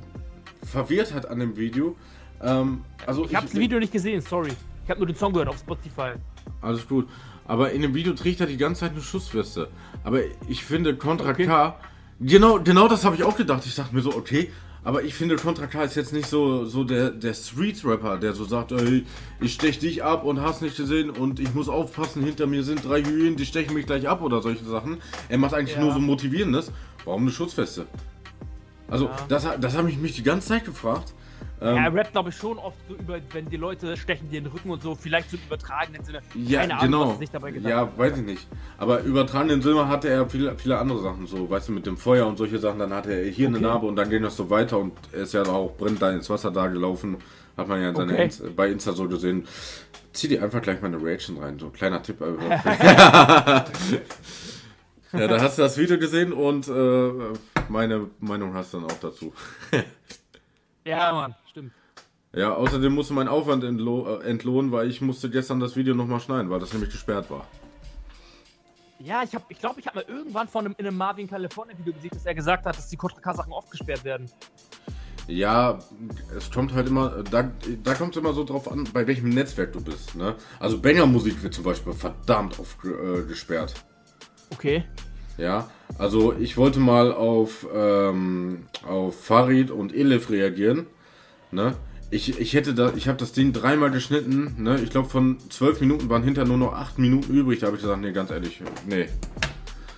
[0.64, 1.96] verwirrt hat an dem Video?
[2.44, 4.52] Ähm, also Ich habe das Video nicht gesehen, sorry.
[4.84, 6.12] Ich habe nur den Song gehört auf Spotify.
[6.60, 7.08] Alles gut.
[7.46, 9.68] Aber in dem Video trägt er die ganze Zeit eine Schussweste.
[10.02, 11.46] Aber ich finde Contra Okay.
[11.46, 11.76] K.
[12.20, 13.64] Genau, genau das habe ich auch gedacht.
[13.66, 14.50] Ich dachte mir so, okay.
[14.82, 18.44] Aber ich finde Contra K ist jetzt nicht so, so der, der Street-Rapper, der so
[18.44, 19.06] sagt, ey,
[19.40, 22.84] ich stech dich ab und hast nicht gesehen und ich muss aufpassen, hinter mir sind
[22.84, 24.98] drei Hyänen, die stechen mich gleich ab oder solche Sachen.
[25.30, 25.82] Er macht eigentlich Ja.
[25.82, 26.70] nur so motivierendes.
[27.06, 27.86] Warum eine Schutzweste?
[28.88, 29.16] Also, Ja.
[29.28, 31.14] das, das habe ich mich die ganze Zeit gefragt.
[31.60, 34.44] Ähm, er rappt, glaube ich, schon oft so über, wenn die Leute stechen dir in
[34.44, 36.20] den Rücken und so, vielleicht im übertragenen Sinne.
[36.34, 37.10] Ja, Keine Ahnung, genau.
[37.10, 38.46] was sich dabei gedacht ja, weiß ich nicht.
[38.76, 42.26] Aber übertragenen Sinne hatte er viele, viele andere Sachen, so, weißt du, mit dem Feuer
[42.26, 42.80] und solche Sachen.
[42.80, 43.66] Dann hatte er hier eine Okay.
[43.66, 46.28] Narbe und dann ging das so weiter und er ist ja auch brennt da ins
[46.28, 47.18] Wasser da gelaufen.
[47.56, 48.24] Hat man ja in Okay.
[48.24, 49.46] Insta, bei Insta so gesehen.
[50.12, 52.20] Zieh dir einfach gleich mal eine Reaction rein, so kleiner Tipp.
[52.20, 53.64] ja,
[55.12, 57.10] da hast du das Video gesehen und äh,
[57.68, 59.32] meine Meinung hast du dann auch dazu.
[60.86, 61.34] Ja, Mann.
[62.34, 66.20] Ja, außerdem musste mein Aufwand entlo äh, entlohnen, weil ich musste gestern das Video nochmal
[66.20, 67.46] schneiden, weil das nämlich gesperrt war.
[68.98, 71.76] Ja, ich glaube, ich, glaub, ich habe mal irgendwann von einem, in einem Marvin California
[71.78, 74.28] Video gesehen, dass er gesagt hat, dass die Contra K Sachen oft gesperrt werden.
[75.26, 75.78] Ja,
[76.36, 77.50] es kommt halt immer, da,
[77.82, 80.14] da kommt es immer so drauf an, bei welchem Netzwerk du bist.
[80.14, 80.34] Ne?
[80.58, 83.74] Also Banger-Musik wird zum Beispiel verdammt oft äh, gesperrt.
[84.50, 84.84] Okay.
[85.38, 90.86] Ja, also ich wollte mal auf, ähm, auf Farid und Elif reagieren.
[91.50, 91.74] Ne?
[92.14, 94.54] Ich, ich hätte da, ich habe das Ding dreimal geschnitten.
[94.62, 94.80] Ne?
[94.80, 97.58] Ich glaube von zwölf Minuten waren hinter nur noch acht Minuten übrig.
[97.58, 99.08] Da habe ich gesagt, nee, ganz ehrlich, nee.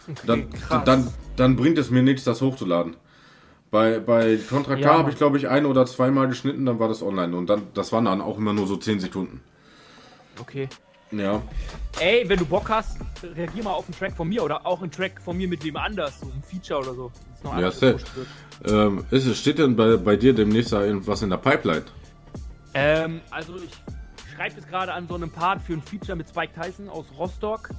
[0.08, 0.84] okay Dann, krass.
[0.86, 2.96] dann, dann bringt es mir nichts, das hochzuladen.
[3.70, 6.88] Bei, bei Contra K Ja, habe ich, glaube ich, ein oder zweimal geschnitten, dann war
[6.88, 7.36] das online.
[7.36, 9.42] Und dann, das waren dann auch immer nur so 10 Sekunden.
[10.40, 10.70] Okay.
[11.10, 11.42] Ja.
[12.00, 12.96] Ey, wenn du Bock hast,
[13.36, 15.76] reagier mal auf einen Track von mir oder auch einen Track von mir mit wem
[15.76, 17.12] anders, so ein Feature oder so.
[17.34, 18.04] Ist noch Ja, wird.
[18.64, 21.84] Ähm, ist es, steht denn bei, bei dir demnächst da irgendwas in der Pipeline?
[22.76, 23.70] Ähm, also ich
[24.34, 27.70] schreibe jetzt gerade an so einem Part für ein Feature mit Spike Tyson aus Rostock.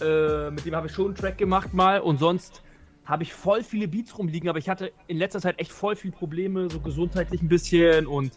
[0.00, 2.62] Äh, mit dem habe ich schon einen Track gemacht mal und sonst
[3.04, 6.10] habe ich voll viele Beats rumliegen, aber ich hatte in letzter Zeit echt voll viel
[6.10, 8.32] Probleme, so gesundheitlich ein bisschen und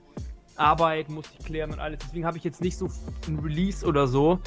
[0.58, 2.00] Arbeit musste ich klären und alles.
[2.04, 2.88] Deswegen habe ich jetzt nicht so
[3.28, 4.40] ein Release oder so.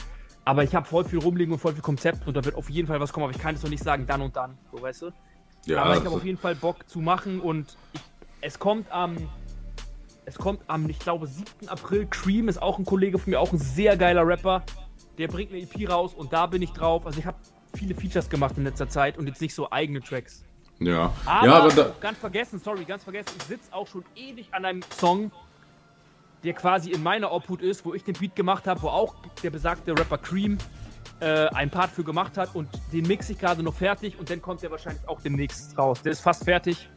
[0.44, 2.86] Aber ich habe voll viel rumliegen und voll viel Konzept und da wird auf jeden
[2.86, 5.02] Fall was kommen, aber ich kann es noch nicht sagen, dann und dann, so weißt
[5.02, 5.10] du?
[5.66, 8.00] Ja, aber ich habe auf jeden Fall Bock zu machen und ich,
[8.42, 9.16] es kommt am.
[10.24, 11.68] Es kommt am, ich glaube, 7.
[11.68, 12.06] April.
[12.06, 14.62] Cream ist auch ein Kollege von mir, auch ein sehr geiler Rapper.
[15.18, 17.04] Der bringt eine EP raus und da bin ich drauf.
[17.06, 17.36] Also ich habe
[17.74, 20.44] viele Features gemacht in letzter Zeit und jetzt nicht so eigene Tracks.
[20.78, 21.12] ja.
[21.26, 24.64] Aber, ja, aber da, ganz vergessen, sorry, ganz vergessen, ich sitze auch schon ewig an
[24.64, 25.32] einem Song,
[26.44, 29.50] der quasi in meiner Obhut ist, wo ich den Beat gemacht habe, wo auch der
[29.50, 30.58] besagte Rapper Cream
[31.20, 34.42] äh, ein Part für gemacht hat und den mix ich gerade noch fertig und dann
[34.42, 36.02] kommt der wahrscheinlich auch demnächst raus.
[36.02, 36.88] Der ist fast fertig.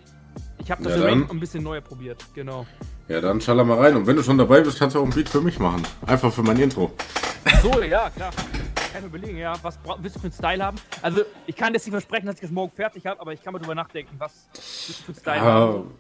[0.65, 1.29] Ich habe das Ja, dann.
[1.29, 2.65] ein bisschen neu probiert, genau.
[3.07, 3.95] ja, dann schaller mal rein.
[3.95, 5.83] Und wenn du schon dabei bist, kannst du auch ein Beat für mich machen.
[6.07, 6.91] Einfach für mein Intro.
[7.61, 8.31] So, ja, klar.
[8.91, 10.77] Kann ich überlegen, ja, was willst du für einen Style haben?
[11.03, 13.53] Also, ich kann jetzt nicht versprechen, dass ich das morgen fertig habe, aber ich kann
[13.53, 14.31] mal drüber nachdenken, was
[14.87, 15.91] willst du für einen Style Ja, haben?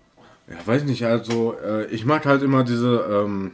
[0.49, 3.05] ja, weiß nicht, also äh, ich mag halt immer diese.
[3.23, 3.51] Ähm,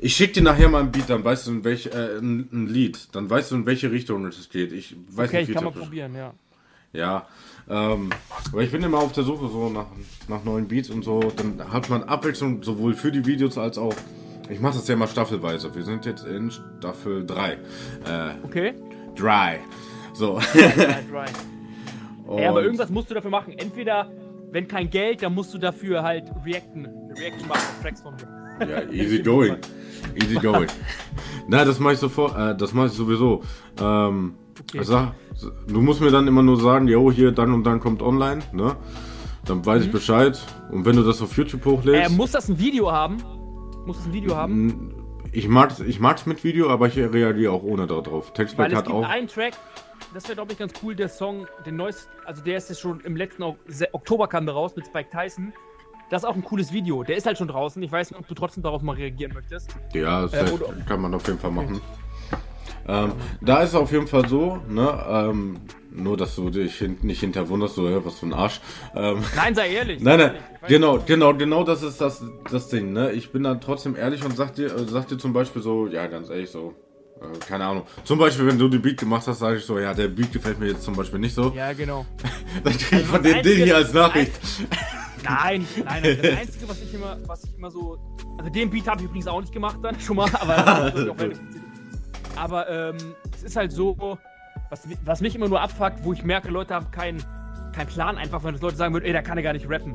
[0.00, 2.66] ich schick dir nachher mal ein Beat, dann weißt du, in welch, äh, ein, ein
[2.66, 4.72] Lied, dann weißt du, in welche Richtung es geht.
[4.72, 6.32] Ich weiß Okay, nicht, ich kann mal das- probieren, ja.
[6.92, 7.26] Ja,
[7.68, 8.10] ähm,
[8.52, 9.86] aber ich bin immer auf der Suche so nach,
[10.28, 11.32] nach neuen Beats und so.
[11.36, 13.94] Dann hat man Abwechslung sowohl für die Videos als auch.
[14.48, 15.72] Ich mache das ja mal staffelweise.
[15.74, 17.52] Wir sind jetzt in Staffel 3.
[17.52, 17.58] Äh,
[18.42, 18.74] Okay?
[19.14, 19.58] Dry.
[20.12, 20.34] So.
[20.34, 21.32] Right, right.
[22.26, 23.54] Und, Ja, aber irgendwas musst du dafür machen.
[23.56, 24.10] Entweder,
[24.50, 26.86] wenn kein Geld, dann musst du dafür halt reacten.
[26.86, 28.68] Eine Reaction machen auf Tracks von mir.
[28.68, 29.56] Ja, easy going.
[30.20, 30.68] Easy going.
[31.48, 32.36] Na, das mache ich sofort.
[32.36, 33.42] Äh, das mache ich sowieso.
[33.80, 34.82] Ähm, Okay.
[34.82, 35.12] sag,
[35.68, 38.76] du musst mir dann immer nur sagen, jo, hier dann und dann kommt online, ne?
[39.46, 39.86] Dann weiß Mhm.
[39.86, 40.38] ich Bescheid.
[40.70, 42.16] Und wenn du das auf YouTube Äh, hochlädst.
[42.16, 43.16] muss das ein Video haben?
[43.86, 44.94] Muss es ein Video haben?
[45.32, 48.32] Ich mag's, ich mag's mit Video, aber ich reagiere auch ohne darauf.
[48.32, 49.04] Textback es hat auch.
[49.08, 49.54] einen Track,
[50.12, 53.00] das wäre glaube ich ganz cool, der Song, den neuesten, also der ist jetzt schon
[53.00, 53.56] im letzten Ok-
[53.92, 55.52] Oktober kam der raus mit Spike Tyson.
[56.10, 57.04] Das ist auch ein cooles Video.
[57.04, 57.80] Der ist halt schon draußen.
[57.84, 59.76] Ich weiß nicht, ob du trotzdem darauf mal reagieren möchtest.
[59.94, 60.44] Ja, das Äh,
[60.88, 61.80] kann man auf jeden Fall machen.
[62.90, 65.60] Ähm, da ist es auf jeden Fall so, ne, ähm,
[65.92, 68.60] nur dass du dich nicht hinterwunderst, so, ja, was für ein Arsch.
[68.94, 70.00] Ähm, Nein, sei ehrlich.
[70.02, 70.32] nein, nein,
[70.66, 73.12] genau, genau, genau das ist das, das Ding, ne.
[73.12, 76.06] Ich bin dann trotzdem ehrlich und sag dir, äh, sag dir zum Beispiel so, ja,
[76.08, 76.74] ganz ehrlich, so,
[77.20, 77.84] äh, keine Ahnung.
[78.02, 80.58] Zum Beispiel, wenn du die Beat gemacht hast, sage ich so, ja, der Beat gefällt
[80.58, 81.52] mir jetzt zum Beispiel nicht so.
[81.54, 82.06] Ja, genau.
[82.64, 84.32] Dann krieg ich von das den Ding hier als Nachricht.
[85.22, 86.18] Nein, nein, nein.
[86.22, 87.98] Das Einzige, was ich immer, was ich immer so.
[88.38, 91.08] Also den Beat habe ich übrigens auch nicht gemacht dann schon mal, aber das ist
[91.10, 91.16] auch
[92.40, 92.96] Aber ähm,
[93.34, 94.18] es ist halt so,
[94.70, 97.22] was, was mich immer nur abfuckt, wo ich merke, Leute haben keinen
[97.72, 99.94] keinen Plan einfach, wenn das Leute sagen würden, ey, der kann ja gar nicht rappen.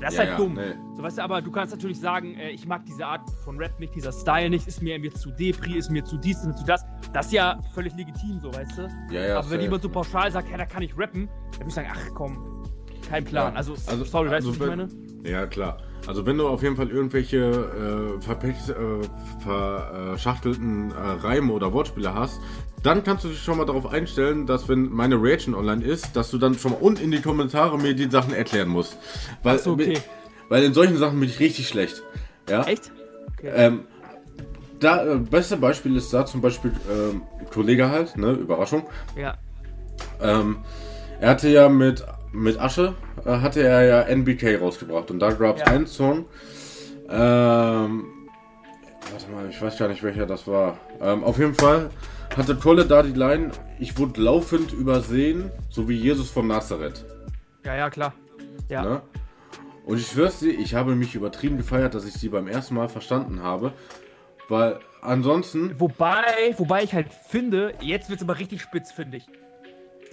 [0.00, 0.54] Das ist Ja, halt ja, dumm.
[0.54, 0.74] nee.
[0.96, 3.78] So, weißt du, aber du kannst natürlich sagen, äh, ich mag diese Art von Rap
[3.78, 6.54] nicht, dieser Style nicht, ist mir irgendwie zu Depri, ist mir zu dies, ist mir
[6.54, 6.82] zu das.
[7.12, 8.88] Das ist ja völlig legitim, so, weißt du?
[9.10, 11.68] Ja, ja, aber wenn jemand so pauschal sagt, ja, da kann ich rappen, dann würde
[11.68, 12.62] ich sagen, ach komm,
[13.08, 13.52] kein Plan.
[13.52, 14.88] Ja, Also, also- sorry, weißt du, also was ich meine?
[15.24, 15.78] Ja, klar.
[16.06, 19.08] Also wenn du auf jeden Fall irgendwelche äh, verpech- äh,
[19.42, 22.40] verschachtelten äh, Reime oder Wortspiele hast,
[22.82, 26.30] dann kannst du dich schon mal darauf einstellen, dass wenn meine Reaction online ist, dass
[26.30, 28.98] du dann schon mal unten in die Kommentare mir die Sachen erklären musst.
[29.42, 29.98] Weil, so, okay.
[30.50, 32.02] weil in solchen Sachen bin ich richtig schlecht.
[32.50, 32.64] Ja?
[32.64, 32.92] Echt?
[33.38, 33.50] Okay.
[33.54, 33.84] Ähm,
[34.80, 38.86] da, äh, beste Beispiel ist da zum Beispiel ähm, Kollege halt, ne, Überraschung.
[39.16, 39.38] ja.
[40.20, 40.58] Ähm,
[41.20, 42.94] er hatte ja mit, mit Asche,
[43.24, 45.68] äh, hatte er ja NBK rausgebracht und da gab es Ja.
[45.68, 46.26] einen Song.
[47.08, 48.04] Ähm,
[49.10, 50.78] warte mal, ich weiß gar nicht welcher das war.
[51.00, 51.90] Ähm, auf jeden Fall
[52.36, 57.04] hatte Kolle da die Line, ich wurde laufend übersehen, so wie Jesus von Nazareth.
[57.64, 58.12] Ja, ja, klar.
[58.68, 58.82] Ja.
[58.82, 59.02] Ne?
[59.86, 62.88] Und ich schwör's dir, ich habe mich übertrieben gefeiert, dass ich sie beim ersten Mal
[62.88, 63.72] verstanden habe.
[64.48, 69.26] Weil ansonsten, Wobei, wobei ich halt finde, jetzt wird's aber richtig spitz, finde ich.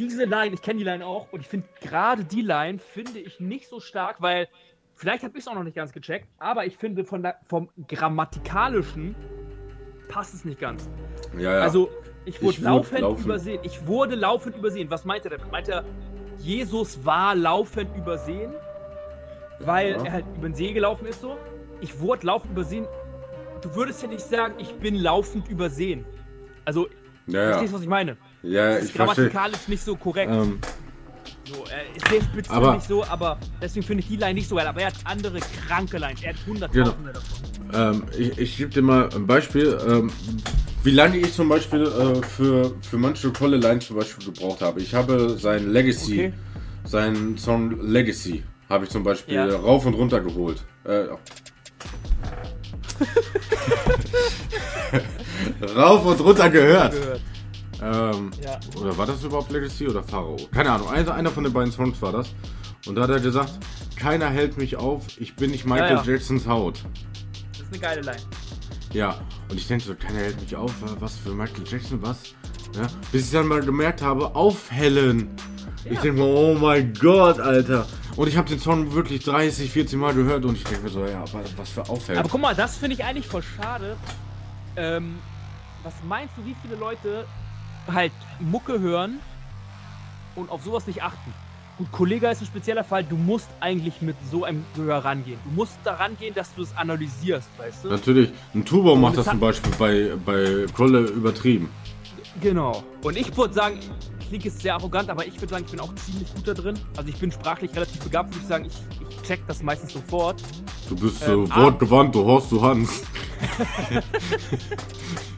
[0.09, 3.39] Diese Line, ich kenne die Line auch und ich finde gerade die Line finde ich
[3.39, 4.47] nicht so stark, weil
[4.95, 7.69] vielleicht habe ich es auch noch nicht ganz gecheckt, aber ich finde von der, vom
[7.87, 9.15] grammatikalischen
[10.07, 10.89] passt es nicht ganz.
[11.37, 11.61] ja, ja.
[11.61, 11.89] Also
[12.25, 13.59] ich wurde Ich laufend laufend- übersehen.
[13.63, 14.89] Ich wurde laufend übersehen.
[14.91, 15.51] Was meint er damit?
[15.51, 15.83] Meint er,
[16.39, 18.53] Jesus war laufend übersehen,
[19.59, 20.03] weil Ja.
[20.05, 21.37] er halt über den See gelaufen ist so?
[21.79, 22.85] Ich wurde laufend übersehen.
[23.61, 26.05] Du würdest ja nicht sagen, ich bin laufend übersehen.
[26.65, 26.87] Also,
[27.27, 28.17] ja, verstehst du, was ich meine?
[28.43, 29.29] Ja Das ich ist verstehe.
[29.29, 30.31] grammatikalisch nicht so korrekt.
[30.33, 30.59] Ähm,
[31.45, 34.55] So, er ist spitz Aber- nicht so, aber deswegen finde ich die Line nicht so
[34.55, 34.67] geil.
[34.67, 36.21] Aber er hat andere kranke Lines.
[36.23, 37.39] Er hat hunderttausende davon.
[37.73, 40.11] Ähm, ich ich gebe dir mal ein Beispiel, ähm,
[40.83, 44.79] wie lange ich zum Beispiel äh, für, für manche tolle Lines zum Beispiel gebraucht habe.
[44.81, 46.33] Ich habe sein Legacy, Okay.
[46.85, 49.45] seinen Song Legacy, habe ich zum Beispiel Ja.
[49.47, 50.63] rauf und runter geholt.
[50.85, 51.05] Äh,
[55.75, 56.91] rauf und runter gehört.
[56.93, 57.21] Gehört.
[57.81, 58.59] Ähm, Ja.
[58.79, 60.37] Oder war das überhaupt Legacy oder Pharao?
[60.53, 62.29] Keine Ahnung, einer, einer von den beiden Songs war das.
[62.87, 63.51] Und da hat er gesagt,
[63.95, 66.11] keiner hält mich auf, ich bin nicht Michael Ja, ja.
[66.11, 66.83] Jacksons Haut.
[67.53, 68.21] Das ist eine geile Line.
[68.93, 72.17] Ja, und ich denke so, keiner hält mich auf, was für Michael Jackson, was?
[72.75, 75.29] Ja, bis ich dann mal gemerkt habe, aufhellen.
[75.85, 77.85] Ich denke mir, oh mein Gott, Alter.
[78.15, 81.05] Und ich habe den Song wirklich 30, 40 Mal gehört und ich denke mir so,
[81.05, 82.19] ja, wa- was für aufhellen.
[82.19, 83.95] Aber guck mal, das finde ich eigentlich voll schade.
[84.75, 85.15] Ähm,
[85.83, 87.25] was meinst du, wie viele Leute
[87.87, 89.19] halt Mucke hören
[90.35, 91.33] und auf sowas nicht achten?
[91.77, 93.03] Gut, Kollega ist ein spezieller Fall.
[93.03, 95.39] Du musst eigentlich mit so einem Gehör rangehen.
[95.45, 97.89] Du musst da rangehen, dass du es analysierst, weißt du?
[97.89, 101.69] Natürlich, ein Tubo macht das zum Beispiel bei, bei Krolle übertrieben.
[102.41, 102.83] Genau.
[103.03, 103.79] Und ich würde sagen,
[104.27, 106.77] klingt jetzt sehr arrogant, aber ich würde sagen, ich bin auch ziemlich gut da drin.
[106.97, 108.65] Also ich bin sprachlich relativ begabt, würde ich sagen.
[108.65, 110.41] Ich, ich check das meistens sofort.
[110.87, 113.03] Du bist Ähm, so wortgewandt, du Horst, du Hans.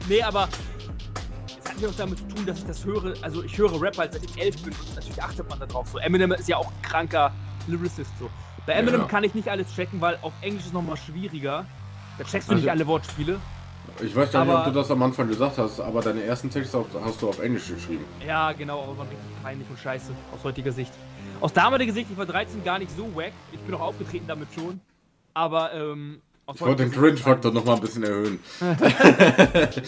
[0.08, 0.48] Nee, aber
[1.74, 3.14] hat ja auch damit zu tun, dass ich das höre.
[3.22, 5.88] Also ich höre Rap, als ich elf bin und natürlich achtet man da drauf.
[5.92, 7.32] So Eminem ist ja auch ein kranker
[7.66, 8.30] Lyricist so.
[8.66, 9.06] Bei Eminem Ja.
[9.06, 11.66] kann ich nicht alles checken, weil auf Englisch ist nochmal schwieriger.
[12.18, 13.38] Da checkst du Also- nicht alle Wortspiele.
[14.02, 16.82] Ich weiß gar nicht, ob du das am Anfang gesagt hast, aber deine ersten Texte
[17.04, 18.04] hast du auf Englisch geschrieben.
[18.26, 20.90] Ja, genau, aber waren richtig peinlich und scheiße aus heutiger Sicht.
[21.40, 23.32] Aus damaliger Sicht, ich war 13 gar nicht so wack.
[23.52, 24.80] Ich bin auch aufgetreten damit schon.
[25.34, 26.22] Aber ähm,
[26.54, 28.38] Ich wollte den Cringe-Faktor nochmal ein bisschen erhöhen.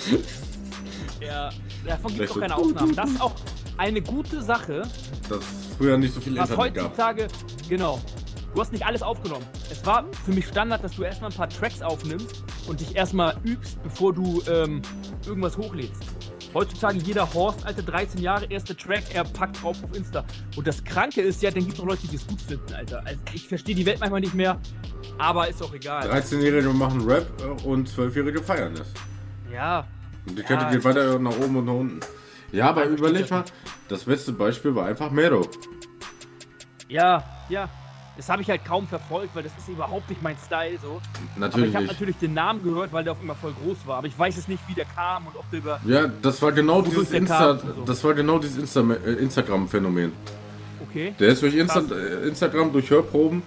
[1.20, 1.50] Ja,
[1.86, 2.96] Davon gibt es auch keine Aufnahmen.
[2.96, 3.34] Das ist auch
[3.76, 4.82] eine gute Sache.
[5.28, 5.44] Dass
[5.76, 7.68] früher nicht so viel was Internet heutzutage, gab.
[7.68, 8.00] genau.
[8.54, 9.44] Du hast nicht alles aufgenommen.
[9.70, 13.36] Es war für mich Standard, dass du erstmal ein paar Tracks aufnimmst und dich erstmal
[13.44, 14.80] übst, bevor du ähm,
[15.26, 16.02] irgendwas hochlädst.
[16.54, 20.24] Heutzutage jeder Horst, alte 13 Jahre, erste Track, er packt drauf auf Insta.
[20.56, 23.02] Und das Kranke ist ja, dann gibt es noch Leute, die es gut finden, Alter.
[23.04, 24.58] Also ich verstehe die Welt manchmal nicht mehr,
[25.18, 26.10] aber ist auch egal.
[26.10, 27.26] 13-Jährige machen Rap
[27.62, 28.88] und 12-Jährige feiern es.
[29.52, 29.86] Ja,
[30.26, 32.00] und die ja, Kette geht weiter nach oben und nach unten.
[32.52, 33.44] Ja, aber überleg mal,
[33.88, 35.46] das beste Beispiel war einfach Mero.
[36.88, 37.68] Ja, ja.
[38.16, 41.02] Das habe ich halt kaum verfolgt, weil das ist überhaupt nicht mein Style so.
[41.36, 41.52] Natürlich.
[41.52, 43.98] Aber ich habe natürlich den Namen gehört, weil der auf immer voll groß war.
[43.98, 45.80] Aber ich weiß es nicht, wie der kam und ob der über.
[45.84, 47.84] Ja, das war genau dieses Insta, so.
[47.84, 50.12] das war genau dieses Insta Instagram-Phänomen.
[50.88, 51.14] Okay.
[51.20, 53.42] Der ist durch Insta äh, Instagram, durch Hörproben,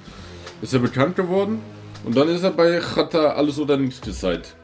[0.61, 1.61] ist er bekannt geworden.
[2.05, 4.55] Und dann ist er bei Chata alles oder nichts gesagt.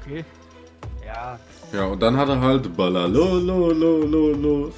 [0.00, 0.24] Okay.
[1.72, 1.86] Ja.
[1.86, 4.72] Und dann hat er halt Balalololololo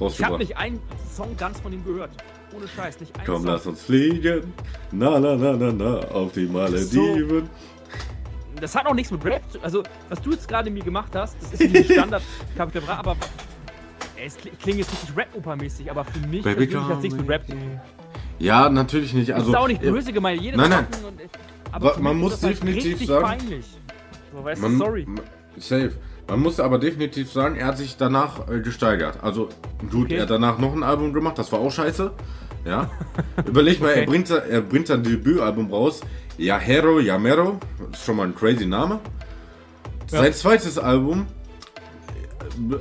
[0.00, 0.18] rausgebracht.
[0.18, 0.80] Ich hab nicht einen
[1.14, 2.10] Song ganz von ihm gehört.
[2.56, 3.46] Ohne Scheiß, nicht einen Komm, Song.
[3.46, 4.52] lass uns fliegen.
[4.90, 7.42] Na, na, na, na, na, auf die Malediven.
[7.44, 11.14] So, das hat auch nichts mit Rap zu Also, was du jetzt gerade mir gemacht
[11.14, 12.22] hast, das ist nicht Standard
[12.56, 13.16] Kapitel Bra, aber
[14.22, 17.52] es klingt jetzt richtig Rap-Oper-mäßig, aber für mich Baby persönlich hat nichts mit Rap zu
[17.52, 17.80] tun.
[18.38, 19.32] Ja, natürlich nicht.
[19.32, 20.40] Also, das ist auch nicht böse gemeint.
[20.40, 20.86] Jede nein, nein.
[21.06, 21.28] Und, äh,
[21.72, 23.64] aber man muss halt definitiv halt sagen.
[24.32, 25.04] So, weißt man, du, sorry.
[25.06, 25.20] Man,
[25.60, 25.92] Safe.
[26.28, 29.18] Man muss aber definitiv sagen, er hat sich danach äh, gesteigert.
[29.22, 29.48] Also,
[29.90, 30.16] gut, Okay.
[30.16, 32.12] er hat danach noch ein Album gemacht, das war auch scheiße.
[32.64, 32.90] Ja.
[33.46, 34.06] Überleg mal, er, Okay.
[34.06, 36.00] bringt, er bringt sein Debütalbum raus.
[36.38, 37.58] Yahero Yamero.
[37.92, 39.00] Ist schon mal ein crazy Name.
[40.10, 40.22] Ja.
[40.22, 41.26] Sein zweites Album.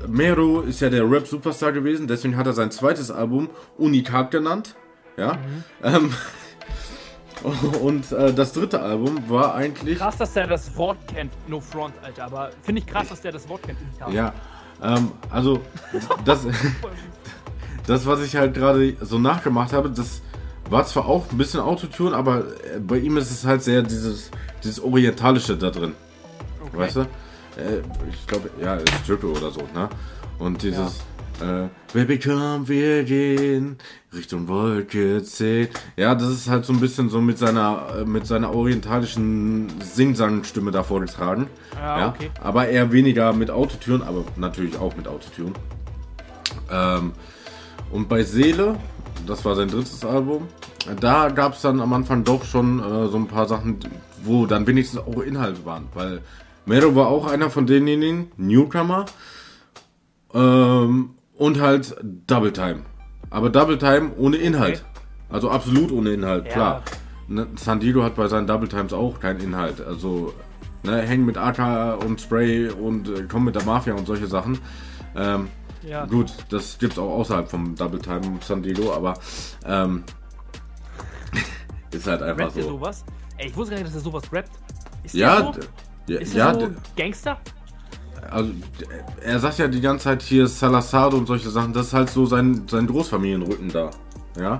[0.08, 4.76] Mero ist ja der Rap-Superstar gewesen, deswegen hat er sein zweites Album Unikat genannt.
[5.18, 5.34] Ja.
[5.34, 5.63] Mhm.
[5.84, 6.13] Ähm,
[7.82, 9.97] und äh, das dritte Album war eigentlich.
[9.97, 11.32] Krass, dass der das Wort kennt.
[11.47, 12.25] No front, Alter.
[12.25, 13.78] Aber finde ich krass, dass der das Wort kennt.
[14.12, 14.34] Ja,
[14.82, 15.62] ähm, also
[16.25, 16.45] das,
[17.88, 20.21] das, was ich halt gerade so nachgemacht habe, das
[20.69, 24.32] war zwar auch ein bisschen Autotune, aber äh, bei ihm ist es halt sehr dieses,
[24.63, 25.95] dieses Orientalische da drin.
[26.62, 26.78] Okay.
[26.78, 27.02] Weißt du?
[27.02, 29.89] Äh, ich glaube, ja, ist Türke oder so, ne?
[30.38, 31.02] Und dieses
[31.41, 33.78] äh, Baby komm, wir gehen
[34.13, 35.67] Richtung Wolke 10.
[35.97, 40.71] Ja, das ist halt so ein bisschen so mit seiner äh, mit seiner orientalischen Sing-Sang-Stimme
[40.71, 41.47] da vorgetragen.
[41.75, 42.30] Ja, Ja, okay.
[42.41, 45.54] aber eher weniger mit Autotüren, aber natürlich auch mit Autotüren.
[46.71, 47.13] Ähm,
[47.91, 48.75] und bei Seele,
[49.25, 50.47] das war sein drittes Album,
[50.99, 53.80] da gab es dann am Anfang doch schon äh, so ein paar Sachen,
[54.23, 55.88] wo dann wenigstens auch Inhalte waren.
[55.93, 56.21] Weil
[56.65, 59.06] Mero war auch einer von denjenigen, Newcomer,
[60.34, 61.95] ähm, und halt
[62.28, 62.82] Double Time.
[63.32, 64.86] Aber Double Time ohne Inhalt.
[65.30, 66.52] Also absolut ohne Inhalt, Ja.
[66.54, 66.84] klar.
[67.28, 69.80] Ne, Sandido hat bei seinen Double Times auch keinen Inhalt.
[69.82, 70.34] Also,
[70.84, 74.58] ne, hängen mit AK und Spray und äh, kommen mit der Mafia und solche Sachen.
[75.15, 75.47] Ähm,
[75.84, 76.06] Ja.
[76.06, 79.13] Gut, das gibt's auch außerhalb vom Double Time Sandido, aber
[79.65, 80.04] ähm,
[81.91, 82.62] ist halt einfach Rappt so.
[82.62, 83.06] sowas?
[83.38, 84.52] Ey, ich wusste gar nicht, dass er sowas rappt.
[85.04, 86.13] Ist Ja, der so?
[86.15, 87.38] Ist ja er so Gangster?
[88.30, 88.52] Also
[89.24, 92.26] er sagt ja die ganze Zeit hier Salazar und solche Sachen, das ist halt so
[92.26, 93.92] sein, sein Großfamilienrücken da.
[94.38, 94.60] Ja.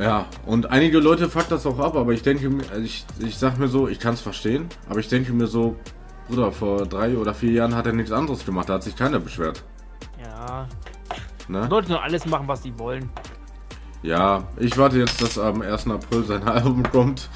[0.00, 3.36] Ja, und einige Leute fuckt das auch ab, aber ich denke mir, also ich, ich
[3.36, 5.76] sag mir so, ich kann es verstehen, aber ich denke mir so,
[6.28, 9.20] Bruder, vor drei oder vier Jahren hat er nichts anderes gemacht, da hat sich keiner
[9.20, 9.62] beschwert.
[10.22, 10.66] Ja.
[11.48, 11.66] Ne?
[11.68, 13.10] Leute sollen alles machen, was sie wollen.
[14.02, 15.88] Ja, ich warte jetzt, dass am 1.
[15.88, 17.28] April sein Album kommt.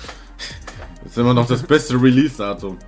[1.03, 2.79] Das ist immer noch das beste Release-Datum.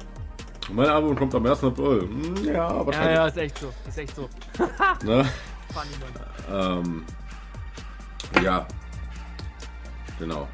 [0.70, 1.64] Mein Album kommt am 1.
[1.64, 2.02] April.
[2.02, 3.14] Hm, Ja, Ja, wahrscheinlich.
[3.16, 3.72] ja, ist echt so.
[3.88, 4.28] Ist echt so.
[5.04, 5.24] Ne?
[5.72, 5.90] Funny,
[6.48, 6.85] Mann.
[6.85, 7.04] Ähm,
[8.42, 8.66] ja.
[10.18, 10.48] Genau.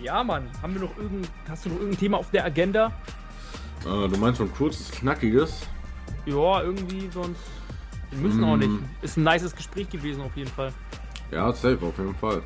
[0.00, 0.48] Ja, Mann.
[0.62, 2.92] Haben wir noch irgend, hast du noch irgendein Thema auf der Agenda?
[3.82, 5.66] Äh, du meinst so ein kurzes, knackiges?
[6.26, 7.40] Ja, irgendwie sonst.
[8.10, 8.58] Wir müssen auch Mm.
[8.58, 8.70] nicht.
[9.02, 10.72] Ist ein nices Gespräch gewesen auf jeden Fall.
[11.30, 12.42] Ja, safe, auf jeden Fall.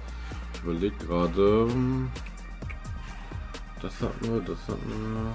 [0.55, 1.66] Ich überleg gerade.
[1.70, 2.11] hm,
[3.81, 5.35] Das hatten wir, das hatten wir.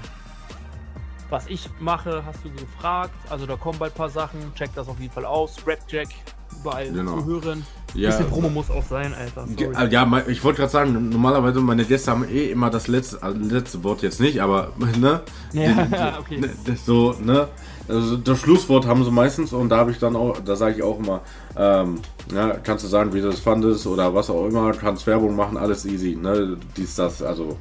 [1.29, 3.13] Was ich mache, hast du gefragt.
[3.29, 4.39] Also da kommen bald ein paar Sachen.
[4.55, 5.57] Check das auf jeden Fall aus.
[5.65, 6.07] Rapjack
[6.59, 7.19] überall Genau.
[7.21, 7.65] zu hören.
[7.93, 9.45] Ja, Bisschen Promo muss auch sein, Alter.
[9.47, 9.75] Sorry.
[9.87, 13.39] äh, Ja, ich wollte gerade sagen, normalerweise meine Gäste haben eh immer das letzte, also
[13.39, 15.21] letzte Wort jetzt nicht, aber ne?
[15.53, 16.37] Ja, Die- okay.
[16.39, 17.47] ne, das so, ne?
[17.87, 20.83] Also das Schlusswort haben sie meistens und da habe ich dann auch, da sage ich
[20.83, 21.21] auch immer,
[21.57, 21.99] ähm,
[22.31, 25.57] ja, kannst du sagen, wie du das fandest oder was auch immer, kannst Werbung machen,
[25.57, 26.57] alles easy, ne?
[26.77, 27.57] Dies, das, also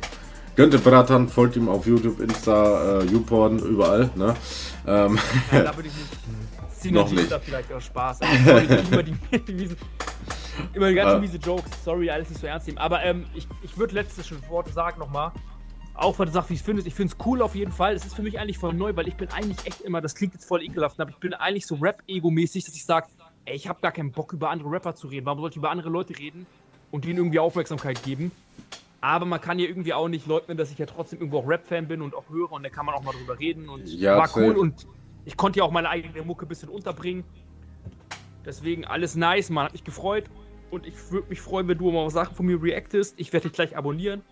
[0.58, 4.34] Gönnt den Bratan, folgt ihm auf YouTube, Insta, äh, YouPorn, überall, ne?
[4.88, 5.16] Ähm,
[5.52, 6.10] Ja, da würde ich nicht.
[6.92, 7.30] Noch Synergie nicht.
[7.30, 8.22] da vielleicht auch Spaß.
[8.22, 9.12] Also, immer die,
[9.46, 9.68] die
[10.74, 11.20] immer die ganzen Äh.
[11.20, 11.70] miese Jokes.
[11.84, 12.78] Sorry, alles nicht so ernst nehmen.
[12.78, 15.30] Aber ähm, ich, ich würde letztes Wort sagen nochmal.
[15.94, 17.94] Auch weil du sagst, wie ich finde, ich finde es cool auf jeden Fall.
[17.94, 20.34] Es ist für mich eigentlich voll neu, weil ich bin eigentlich echt immer, das klingt
[20.34, 23.06] jetzt voll ekelhaft, aber ich bin eigentlich so Rap-Ego-mäßig, dass ich sage,
[23.44, 25.24] ey, ich habe gar keinen Bock über andere Rapper zu reden.
[25.26, 26.46] Warum sollte ich über andere Leute reden
[26.90, 28.32] und denen irgendwie Aufmerksamkeit geben?
[29.00, 31.86] Aber man kann ja irgendwie auch nicht leugnen, dass ich ja trotzdem irgendwo auch Rap-Fan
[31.86, 34.30] bin und auch höre und da kann man auch mal drüber reden und Ja, war
[34.36, 34.86] cool und
[35.24, 37.22] ich konnte ja auch meine eigene Mucke ein bisschen unterbringen.
[38.44, 40.24] Deswegen alles nice, man hat mich gefreut.
[40.70, 43.14] Und ich würde mich freuen, wenn du mal Sachen von mir reactest.
[43.18, 44.22] Ich werde dich gleich abonnieren.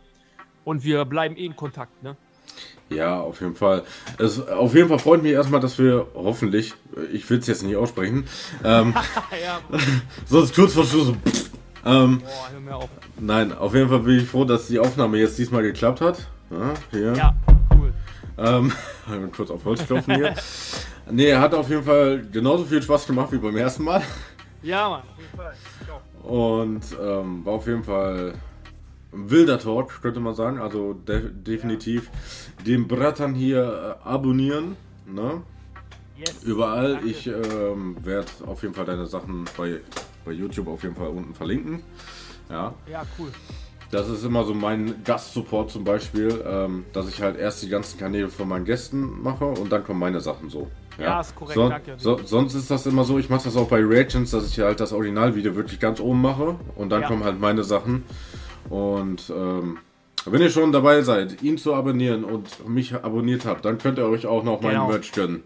[0.65, 2.17] Und wir bleiben eh in Kontakt, ne?
[2.89, 3.83] Ja, auf jeden Fall.
[4.19, 6.75] Es, auf jeden Fall freut mich erstmal, dass wir hoffentlich,
[7.13, 8.27] ich will es jetzt nicht aussprechen,
[8.65, 8.95] ähm,
[9.45, 9.61] ja,
[10.27, 11.09] sonst kurz vor Schluss.
[11.09, 11.46] so, pff,
[11.87, 12.89] ähm, boah, hör mir auf.
[13.19, 16.27] nein, auf jeden Fall bin ich froh, dass die Aufnahme jetzt diesmal geklappt hat.
[16.51, 17.13] Ja, hier.
[17.15, 17.35] Ja,
[17.75, 17.93] cool.
[18.39, 18.73] Ähm,
[19.37, 20.35] kurz auf Holz klopfen hier.
[21.11, 24.03] nee, hat auf jeden Fall genauso viel Spaß gemacht wie beim ersten Mal.
[24.63, 25.55] Ja, Mann, auf jeden Fall.
[26.23, 28.35] Und ähm, war auf jeden Fall
[29.13, 30.59] ein wilder Talk, könnte man sagen.
[30.59, 32.11] Also de definitiv
[32.67, 34.77] den Brattern hier äh, abonnieren.
[35.07, 35.43] Ne?
[36.17, 36.43] Yes.
[36.43, 36.95] Überall.
[36.95, 37.09] Danke.
[37.09, 39.81] Ich ähm, werde auf jeden Fall deine Sachen bei,
[40.27, 41.81] bei YouTube auf jeden Fall unten verlinken.
[42.51, 42.75] Ja.
[42.91, 43.29] Ja, cool.
[43.91, 47.99] Das ist immer so mein Gastsupport zum Beispiel, ähm, dass ich halt erst die ganzen
[47.99, 50.69] Kanäle von meinen Gästen mache und dann kommen meine Sachen so.
[50.99, 51.95] Ja, ist korrekt, So, danke.
[51.99, 54.81] so, sonst ist das immer so, ich mache das auch bei Reactions, dass ich halt
[54.81, 57.09] das Originalvideo wirklich ganz oben mache und dann Ja.
[57.09, 58.05] kommen halt meine Sachen.
[58.71, 59.79] Und ähm,
[60.25, 64.07] wenn ihr schon dabei seid, ihn zu abonnieren und mich abonniert habt, dann könnt ihr
[64.09, 64.89] euch auch noch meinen Genau.
[64.89, 65.45] Merch gönnen.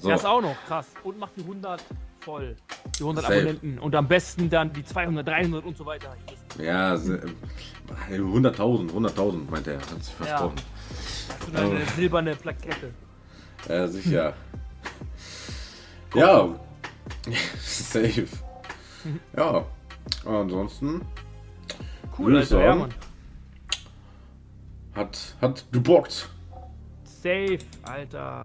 [0.00, 0.10] So.
[0.10, 0.86] Das auch noch, krass.
[1.02, 1.82] Und macht die 100
[2.20, 2.56] voll.
[2.98, 3.34] Die 100 Safe.
[3.36, 3.78] Abonnenten.
[3.78, 6.14] Und am besten dann die 200, 300 und so weiter.
[6.58, 7.22] Ja, se-
[8.10, 10.56] äh, 100.000, 100.000 meint er, hat sich versprochen.
[11.30, 12.92] Hast du eine silberne Plakette.
[13.68, 14.34] Ja, sicher.
[16.14, 16.48] ja,
[17.60, 18.26] safe.
[19.36, 19.64] Ja,
[20.24, 21.02] ansonsten
[22.18, 22.60] Cool, Alter.
[22.60, 22.78] Ja, sagen.
[22.80, 22.94] Mann.
[24.94, 26.28] hat, hat gebockt.
[27.04, 28.44] Safe, Alter.